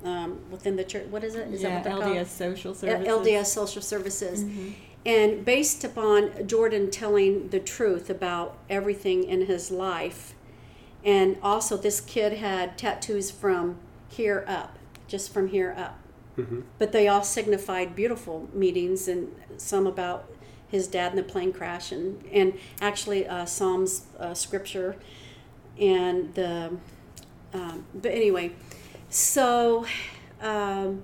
um, 0.05 0.41
within 0.51 0.77
the 0.77 0.85
church. 0.85 1.07
What 1.09 1.25
is 1.25 1.35
it? 1.35 1.49
Is 1.49 1.63
yeah, 1.63 1.69
that 1.69 1.77
what 1.77 1.85
they're 1.85 2.15
called? 2.15 2.27
LDS 2.27 2.29
social 2.29 2.75
services. 2.75 3.09
LDS 3.09 3.47
Social 3.47 3.83
Services. 3.83 4.45
And 5.05 5.45
based 5.45 5.83
upon 5.83 6.47
Jordan 6.47 6.91
telling 6.91 7.49
the 7.49 7.59
truth 7.59 8.09
about 8.09 8.57
everything 8.71 9.25
in 9.25 9.47
his 9.47 9.71
life, 9.71 10.35
and 11.05 11.37
also 11.43 11.77
this 11.77 12.01
kid 12.01 12.35
had 12.35 12.79
tattoos 12.79 13.31
from 13.31 13.79
here 14.09 14.45
up, 14.47 14.79
just 15.09 15.33
from 15.33 15.49
here 15.49 15.75
up. 15.77 15.99
But 16.79 16.93
they 16.93 17.09
all 17.09 17.23
signified 17.23 17.95
beautiful 17.95 18.49
meetings 18.53 19.09
and 19.09 19.35
some 19.57 19.87
about 19.87 20.31
his 20.69 20.89
dad 20.89 21.13
in 21.13 21.17
the 21.17 21.23
plane 21.23 21.53
crash 21.53 21.93
and, 21.93 22.25
and 22.33 22.55
actually 22.81 23.27
uh, 23.27 23.45
Psalms 23.45 24.07
uh, 24.19 24.33
scripture 24.33 24.97
and 25.79 26.33
the 26.35 26.73
um, 27.53 27.85
but 27.95 28.13
anyway 28.13 28.53
so 29.11 29.85
um, 30.41 31.03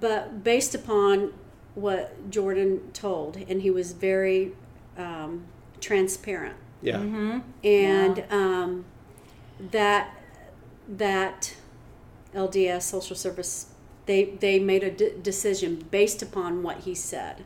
but 0.00 0.42
based 0.42 0.74
upon 0.74 1.32
what 1.74 2.30
Jordan 2.30 2.90
told, 2.92 3.36
and 3.36 3.62
he 3.62 3.70
was 3.70 3.92
very 3.92 4.52
um, 4.96 5.44
transparent, 5.80 6.56
Yeah. 6.84 7.40
and 7.64 8.24
um, 8.30 8.84
that 9.70 10.14
that 10.88 11.54
LDS 12.34 12.82
social 12.82 13.16
service 13.16 13.66
they 14.06 14.24
they 14.24 14.58
made 14.58 14.82
a 14.84 14.90
de- 14.90 15.16
decision 15.18 15.86
based 15.90 16.20
upon 16.22 16.62
what 16.62 16.80
he 16.80 16.94
said, 16.94 17.44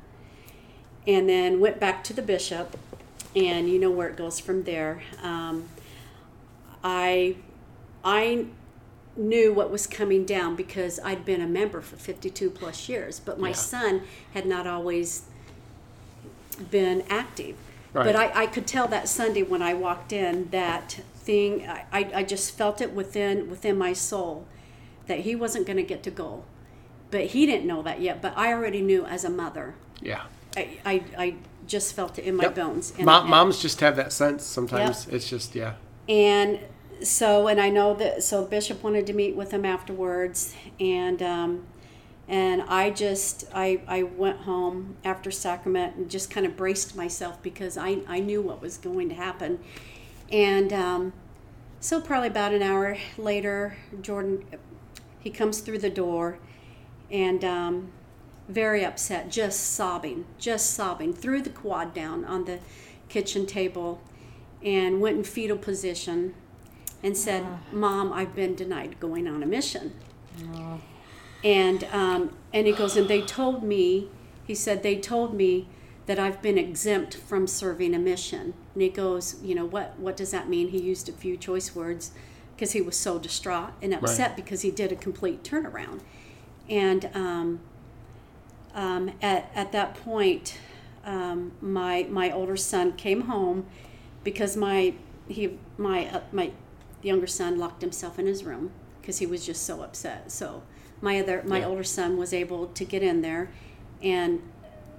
and 1.06 1.28
then 1.28 1.60
went 1.60 1.78
back 1.78 2.02
to 2.04 2.12
the 2.12 2.22
bishop, 2.22 2.76
and 3.36 3.68
you 3.68 3.78
know 3.78 3.90
where 3.90 4.08
it 4.08 4.16
goes 4.16 4.40
from 4.40 4.64
there. 4.64 5.02
Um, 5.22 5.68
I 6.82 7.36
I 8.04 8.46
knew 9.16 9.52
what 9.52 9.70
was 9.70 9.86
coming 9.86 10.24
down 10.24 10.56
because 10.56 10.98
I'd 11.04 11.24
been 11.24 11.40
a 11.40 11.46
member 11.46 11.80
for 11.80 11.96
52 11.96 12.50
plus 12.50 12.88
years, 12.88 13.18
but 13.20 13.38
my 13.38 13.48
Yeah. 13.50 13.54
son 13.54 14.02
had 14.34 14.46
not 14.46 14.66
always 14.66 15.22
been 16.70 17.02
active. 17.08 17.56
Right. 17.92 18.04
But 18.04 18.16
I, 18.16 18.42
I 18.42 18.46
could 18.46 18.66
tell 18.66 18.86
that 18.88 19.08
Sunday 19.08 19.42
when 19.42 19.62
I 19.62 19.74
walked 19.74 20.12
in 20.12 20.50
that 20.50 21.00
thing, 21.14 21.66
I, 21.68 22.10
I 22.14 22.22
just 22.22 22.56
felt 22.56 22.80
it 22.80 22.92
within 22.92 23.48
within 23.50 23.78
my 23.78 23.92
soul 23.92 24.46
that 25.06 25.20
he 25.20 25.34
wasn't 25.34 25.66
going 25.66 25.78
to 25.78 25.82
get 25.82 26.02
to 26.04 26.10
go. 26.10 26.44
But 27.10 27.26
he 27.26 27.46
didn't 27.46 27.66
know 27.66 27.80
that 27.82 28.00
yet, 28.02 28.20
but 28.20 28.36
I 28.36 28.52
already 28.52 28.82
knew 28.82 29.06
as 29.06 29.24
a 29.24 29.30
mother. 29.30 29.74
Yeah. 30.02 30.22
I, 30.56 30.78
I, 30.84 31.02
I 31.16 31.34
just 31.66 31.94
felt 31.94 32.18
it 32.18 32.24
in 32.24 32.36
my 32.36 32.44
Yep. 32.44 32.54
bones. 32.54 32.92
And, 32.96 33.06
Mom, 33.06 33.22
and- 33.22 33.30
moms 33.30 33.60
just 33.62 33.80
have 33.80 33.96
that 33.96 34.12
sense 34.12 34.44
sometimes. 34.44 35.08
It's 35.08 35.28
just, 35.28 35.54
yeah. 35.54 35.74
and 36.08 36.58
so 37.02 37.46
and 37.46 37.60
I 37.60 37.68
know 37.70 37.94
that 37.94 38.22
so 38.24 38.44
Bishop 38.44 38.82
wanted 38.82 39.06
to 39.06 39.12
meet 39.12 39.36
with 39.36 39.52
him 39.52 39.64
afterwards 39.64 40.54
and 40.80 41.22
um, 41.22 41.66
and 42.28 42.62
I 42.62 42.90
just 42.90 43.44
I, 43.54 43.80
I 43.88 44.02
went 44.02 44.40
home 44.40 44.96
after 45.02 45.30
sacrament 45.30 45.96
and 45.96 46.10
just 46.10 46.30
kind 46.30 46.44
of 46.44 46.56
braced 46.56 46.94
myself 46.94 47.42
because 47.42 47.78
I, 47.78 48.00
I 48.06 48.20
knew 48.20 48.42
what 48.42 48.60
was 48.60 48.76
going 48.76 49.08
to 49.08 49.14
happen. 49.14 49.60
And 50.30 50.72
um, 50.72 51.12
so 51.80 52.00
probably 52.00 52.28
about 52.28 52.52
an 52.52 52.62
hour 52.62 52.98
later 53.16 53.76
Jordan 54.02 54.44
he 55.18 55.30
comes 55.30 55.60
through 55.60 55.78
the 55.78 55.90
door 55.90 56.38
and 57.10 57.44
um, 57.44 57.92
very 58.48 58.84
upset 58.84 59.30
just 59.30 59.60
sobbing 59.60 60.26
just 60.38 60.70
sobbing 60.74 61.14
threw 61.14 61.40
the 61.40 61.50
quad 61.50 61.94
down 61.94 62.24
on 62.26 62.44
the 62.44 62.58
kitchen 63.08 63.46
table 63.46 64.02
and 64.62 65.00
went 65.00 65.16
in 65.16 65.24
fetal 65.24 65.56
position 65.56 66.34
and 67.02 67.16
said, 67.16 67.46
"Mom, 67.72 68.12
I've 68.12 68.34
been 68.34 68.54
denied 68.54 68.98
going 68.98 69.28
on 69.28 69.42
a 69.42 69.46
mission." 69.46 69.94
And 71.44 71.84
um, 71.92 72.36
and 72.52 72.66
he 72.66 72.72
goes, 72.72 72.96
and 72.96 73.08
they 73.08 73.22
told 73.22 73.62
me, 73.62 74.08
he 74.44 74.54
said 74.54 74.82
they 74.82 74.96
told 74.96 75.34
me 75.34 75.68
that 76.06 76.18
I've 76.18 76.40
been 76.40 76.56
exempt 76.56 77.14
from 77.14 77.46
serving 77.46 77.94
a 77.94 77.98
mission. 77.98 78.54
And 78.72 78.82
he 78.82 78.88
goes, 78.88 79.36
you 79.42 79.54
know 79.54 79.66
what? 79.66 79.98
What 79.98 80.16
does 80.16 80.30
that 80.30 80.48
mean? 80.48 80.68
He 80.68 80.78
used 80.78 81.08
a 81.08 81.12
few 81.12 81.36
choice 81.36 81.74
words 81.74 82.12
because 82.56 82.72
he 82.72 82.80
was 82.80 82.96
so 82.96 83.18
distraught 83.18 83.72
and 83.80 83.94
upset 83.94 84.34
because 84.34 84.62
he 84.62 84.70
did 84.70 84.90
a 84.90 84.96
complete 84.96 85.44
turnaround. 85.44 86.00
And 86.68 87.10
um, 87.14 87.60
um, 88.74 89.12
at 89.22 89.50
at 89.54 89.72
that 89.72 89.94
point, 89.94 90.58
um, 91.04 91.52
my 91.60 92.06
my 92.10 92.30
older 92.30 92.56
son 92.56 92.92
came 92.92 93.22
home 93.22 93.66
because 94.24 94.56
my 94.56 94.94
he 95.28 95.58
my 95.76 96.06
uh, 96.06 96.20
my 96.32 96.50
younger 97.02 97.26
son 97.26 97.58
locked 97.58 97.82
himself 97.82 98.18
in 98.18 98.26
his 98.26 98.44
room 98.44 98.70
because 99.00 99.18
he 99.18 99.26
was 99.26 99.46
just 99.46 99.62
so 99.64 99.82
upset. 99.82 100.32
So 100.32 100.62
my 101.00 101.20
other 101.20 101.42
my 101.46 101.60
Yeah. 101.60 101.66
older 101.66 101.84
son 101.84 102.16
was 102.16 102.32
able 102.32 102.66
to 102.68 102.84
get 102.84 103.02
in 103.02 103.22
there, 103.22 103.50
and 104.02 104.40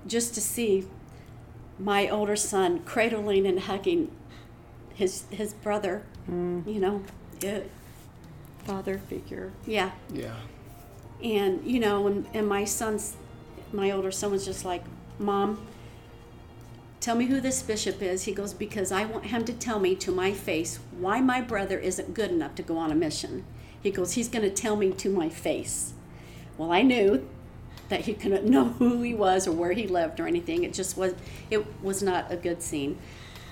just 0.07 0.33
to 0.35 0.41
see 0.41 0.88
my 1.77 2.07
older 2.09 2.35
son 2.35 2.79
cradling 2.79 3.45
and 3.47 3.59
hugging 3.62 4.12
his 4.95 5.23
his 5.29 5.53
brother, 5.53 6.03
mm. 6.29 6.65
you 6.67 6.79
know, 6.79 7.01
it, 7.41 7.69
Father 8.65 8.97
figure. 8.97 9.51
yeah, 9.65 9.91
Yeah. 10.13 10.35
and 11.23 11.63
you 11.65 11.79
know, 11.79 12.07
and, 12.07 12.27
and 12.33 12.47
my 12.47 12.65
son's, 12.65 13.15
my 13.71 13.91
older 13.91 14.12
son 14.12 14.31
was 14.31 14.45
just 14.45 14.65
like, 14.65 14.83
Mom, 15.17 15.65
tell 16.99 17.15
me 17.15 17.25
who 17.25 17.39
this 17.41 17.62
bishop 17.62 18.01
is. 18.01 18.23
He 18.23 18.33
goes, 18.33 18.53
Because 18.53 18.91
I 18.91 19.05
want 19.05 19.25
him 19.27 19.45
to 19.45 19.53
tell 19.53 19.79
me 19.79 19.95
to 19.95 20.12
my 20.12 20.33
face 20.33 20.79
why 20.97 21.21
my 21.21 21.39
brother 21.41 21.79
isn't 21.79 22.13
good 22.13 22.31
enough 22.31 22.55
to 22.55 22.63
go 22.63 22.77
on 22.77 22.91
a 22.91 22.95
mission. 22.95 23.45
He 23.81 23.91
goes, 23.91 24.13
He's 24.13 24.27
going 24.29 24.43
to 24.43 24.49
tell 24.51 24.75
me 24.75 24.91
to 24.91 25.09
my 25.09 25.29
face. 25.29 25.93
Well, 26.57 26.71
I 26.71 26.81
knew 26.81 27.27
that 27.89 28.01
he 28.01 28.13
couldn't 28.13 28.45
know 28.49 28.65
who 28.65 29.01
he 29.01 29.13
was 29.13 29.47
or 29.47 29.51
where 29.51 29.71
he 29.71 29.87
lived 29.87 30.19
or 30.19 30.27
anything. 30.27 30.63
It 30.63 30.73
just 30.73 30.97
was, 30.97 31.13
it 31.49 31.65
was 31.83 32.03
not 32.03 32.31
a 32.31 32.35
good 32.35 32.61
scene. 32.61 32.97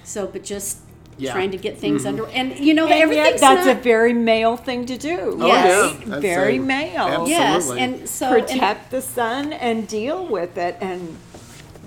So, 0.03 0.27
but 0.27 0.43
just 0.43 0.79
Yeah. 1.17 1.31
trying 1.33 1.51
to 1.51 1.57
get 1.57 1.77
things 1.79 2.05
under, 2.05 2.27
and 2.27 2.57
you 2.59 2.73
know, 2.75 2.83
And 2.83 2.91
yet 2.91 3.01
everything's 3.01 3.41
that's 3.41 3.65
not, 3.65 3.77
a 3.77 3.79
very 3.81 4.13
male 4.13 4.55
thing 4.55 4.85
to 4.85 4.97
do. 4.97 5.37
Oh, 5.41 5.47
yeah. 5.47 5.91
Very 6.19 6.53
say 6.53 6.59
male. 6.59 7.07
absolutely. 7.07 7.31
yes, 7.31 7.69
and 7.71 8.07
so 8.09 8.35
and- 8.35 8.47
Protect 8.47 8.91
the 8.91 9.01
son 9.01 9.53
and 9.53 9.87
deal 9.87 10.25
with 10.27 10.57
it 10.57 10.77
and 10.81 11.17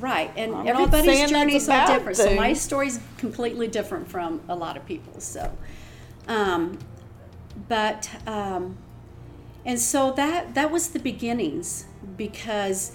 Right, 0.00 0.30
and 0.34 0.54
I'm 0.54 0.66
everybody's 0.66 1.18
that's 1.20 1.30
journeys 1.30 1.68
a 1.68 1.72
are 1.72 1.86
bad 1.86 1.94
different. 1.98 2.16
So 2.16 2.24
thing. 2.24 2.36
my 2.36 2.54
story's 2.54 2.98
completely 3.18 3.68
different 3.68 4.08
from 4.08 4.40
a 4.48 4.56
lot 4.56 4.78
of 4.78 4.86
people's. 4.86 5.24
So, 5.24 5.52
um, 6.26 6.78
but 7.70 8.10
um, 8.26 8.76
and 9.64 9.80
so 9.80 10.12
that 10.12 10.54
that 10.54 10.70
was 10.70 10.88
the 10.88 10.98
beginnings 10.98 11.86
because. 12.18 12.92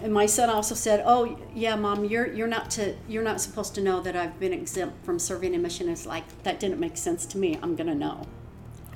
And 0.00 0.12
my 0.14 0.26
son 0.26 0.48
also 0.48 0.76
said, 0.76 1.02
"Oh, 1.04 1.36
yeah, 1.52 1.74
mom, 1.74 2.04
you're 2.04 2.32
you're 2.32 2.46
not 2.56 2.70
to 2.76 2.94
you're 3.08 3.24
not 3.24 3.40
supposed 3.40 3.74
to 3.74 3.80
know 3.80 3.98
that 4.00 4.14
I've 4.14 4.38
been 4.38 4.52
exempt 4.52 5.04
from 5.04 5.18
serving 5.18 5.56
a 5.56 5.58
mission." 5.58 5.88
It's 5.88 6.06
like 6.06 6.24
that 6.44 6.60
didn't 6.60 6.78
make 6.78 6.96
sense 6.96 7.26
to 7.26 7.36
me. 7.38 7.58
I'm 7.62 7.74
gonna 7.74 7.96
know. 7.96 8.24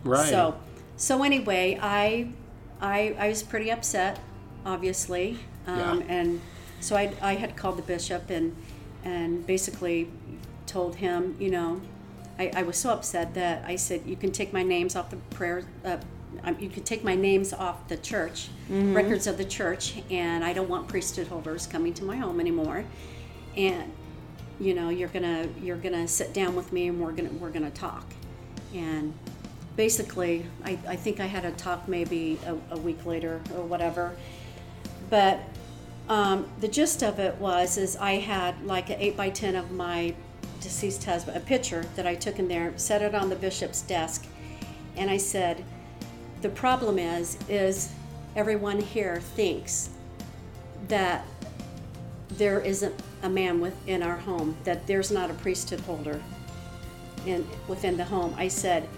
Right. 0.05 0.29
So, 0.29 0.55
so 0.97 1.23
anyway, 1.23 1.79
I, 1.81 2.29
I, 2.81 3.17
I 3.19 3.29
was 3.29 3.43
pretty 3.43 3.71
upset, 3.71 4.19
obviously, 4.65 5.39
um, 5.67 6.01
Yeah. 6.01 6.07
and 6.09 6.41
so 6.81 6.97
I, 6.97 7.13
I 7.21 7.35
had 7.35 7.57
called 7.57 7.79
the 7.79 7.83
bishop 7.83 8.31
and, 8.31 8.57
and 9.05 9.47
basically 9.47 10.11
told 10.67 10.97
him, 10.97 11.37
you 11.39 11.51
know, 11.51 11.81
I, 12.43 12.61
I 12.61 12.63
was 12.63 12.77
so 12.77 12.91
upset 12.91 13.35
that 13.35 13.65
I 13.67 13.77
said 13.77 14.03
you 14.07 14.17
can 14.17 14.33
take 14.33 14.53
my 14.53 14.63
names 14.63 14.97
off 14.97 15.11
the 15.11 15.17
prayer 15.37 15.65
uh, 15.85 15.99
um, 16.45 16.57
you 16.59 16.69
can 16.69 16.83
take 16.83 17.05
my 17.05 17.15
names 17.15 17.53
off 17.53 17.87
the 17.89 17.97
church 17.97 18.49
records 18.69 19.27
of 19.27 19.37
the 19.37 19.45
church, 19.45 19.95
and 20.11 20.43
I 20.43 20.53
don't 20.53 20.69
want 20.69 20.89
priesthood 20.89 21.29
holders 21.29 21.67
coming 21.67 21.93
to 21.95 22.05
my 22.05 22.17
home 22.17 22.41
anymore. 22.41 22.85
And 23.57 23.93
you 24.59 24.75
know, 24.75 24.89
you're 24.89 25.09
gonna 25.09 25.47
you're 25.63 25.77
gonna 25.77 26.09
sit 26.09 26.33
down 26.33 26.55
with 26.55 26.73
me, 26.73 26.89
and 26.89 26.99
we're 26.99 27.13
gonna 27.13 27.31
we're 27.33 27.51
gonna 27.51 27.71
talk. 27.71 28.05
And 28.75 29.13
basically, 29.77 30.47
I, 30.65 30.79
I 30.89 30.97
think 30.97 31.21
I 31.21 31.27
had 31.27 31.45
a 31.45 31.53
talk 31.53 31.87
maybe 31.87 32.39
a, 32.47 32.75
a 32.75 32.79
week 32.79 33.05
later 33.05 33.41
or 33.55 33.65
whatever. 33.65 34.17
But 35.11 35.41
um, 36.09 36.47
the 36.61 36.69
gist 36.69 37.03
of 37.03 37.19
it 37.19 37.37
was 37.37 37.77
is 37.77 37.97
I 37.97 38.15
had 38.15 38.65
like 38.65 38.91
an 38.91 38.97
eight 38.99 39.17
by 39.17 39.31
ten 39.31 39.55
of 39.55 39.71
my 39.71 40.15
deceased 40.63 41.05
husband, 41.05 41.37
a 41.37 41.41
picture 41.41 41.85
that 41.97 42.07
I 42.07 42.15
took 42.15 42.39
in 42.39 42.49
there, 42.49 42.73
set 42.77 43.03
it 43.03 43.15
on 43.15 43.29
the 43.29 43.37
bishop's 43.37 43.83
desk, 43.83 44.27
and 44.97 45.11
I 45.11 45.17
said, 45.17 45.65
the 46.41 46.49
problem 46.49 46.99
is 46.99 47.39
is 47.49 47.93
everyone 48.35 48.81
here 48.81 49.21
thinks 49.21 49.91
that 50.89 51.25
there 52.31 52.61
isn't 52.61 52.95
a 53.23 53.29
man 53.29 53.61
within 53.61 54.03
our 54.03 54.17
home, 54.17 54.57
that 54.65 54.87
there's 54.87 55.11
not 55.11 55.31
a 55.31 55.35
priesthood 55.35 55.81
holder 55.81 56.21
in 57.27 57.47
within 57.69 57.97
the 57.97 58.05
home. 58.05 58.35
I 58.37 58.49
said, 58.49 58.89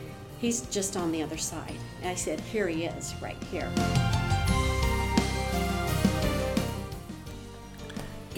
he's 0.41 0.63
just 0.63 0.97
on 0.97 1.13
the 1.13 1.23
other 1.23 1.37
side. 1.37 1.77
And 2.01 2.11
I 2.11 2.15
said, 2.15 2.41
here 2.41 2.69
he 2.69 2.85
is, 2.85 3.15
right 3.21 3.43
here. 3.51 3.71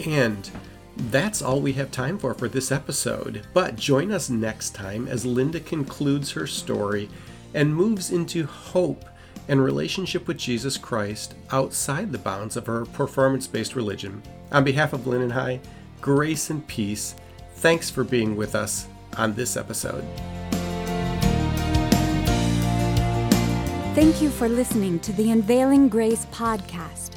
And 0.05 0.49
that's 1.11 1.41
all 1.41 1.61
we 1.61 1.73
have 1.73 1.91
time 1.91 2.17
for 2.17 2.33
for 2.33 2.47
this 2.47 2.71
episode. 2.71 3.45
But 3.53 3.75
join 3.75 4.11
us 4.11 4.29
next 4.29 4.75
time 4.75 5.07
as 5.07 5.25
Linda 5.25 5.59
concludes 5.59 6.31
her 6.31 6.47
story 6.47 7.09
and 7.53 7.75
moves 7.75 8.11
into 8.11 8.45
hope 8.45 9.05
and 9.47 9.63
relationship 9.63 10.27
with 10.27 10.37
Jesus 10.37 10.77
Christ 10.77 11.35
outside 11.51 12.11
the 12.11 12.17
bounds 12.17 12.57
of 12.57 12.65
her 12.65 12.85
performance 12.85 13.47
based 13.47 13.75
religion. 13.75 14.21
On 14.51 14.63
behalf 14.63 14.93
of 14.93 15.07
Lynn 15.07 15.31
and 15.31 15.61
grace 16.01 16.49
and 16.49 16.65
peace. 16.67 17.15
Thanks 17.55 17.89
for 17.89 18.03
being 18.03 18.35
with 18.35 18.55
us 18.55 18.87
on 19.17 19.33
this 19.33 19.57
episode. 19.57 20.05
Thank 23.95 24.21
you 24.21 24.29
for 24.29 24.47
listening 24.47 24.99
to 24.99 25.13
the 25.13 25.31
Unveiling 25.31 25.89
Grace 25.89 26.27
podcast. 26.27 27.16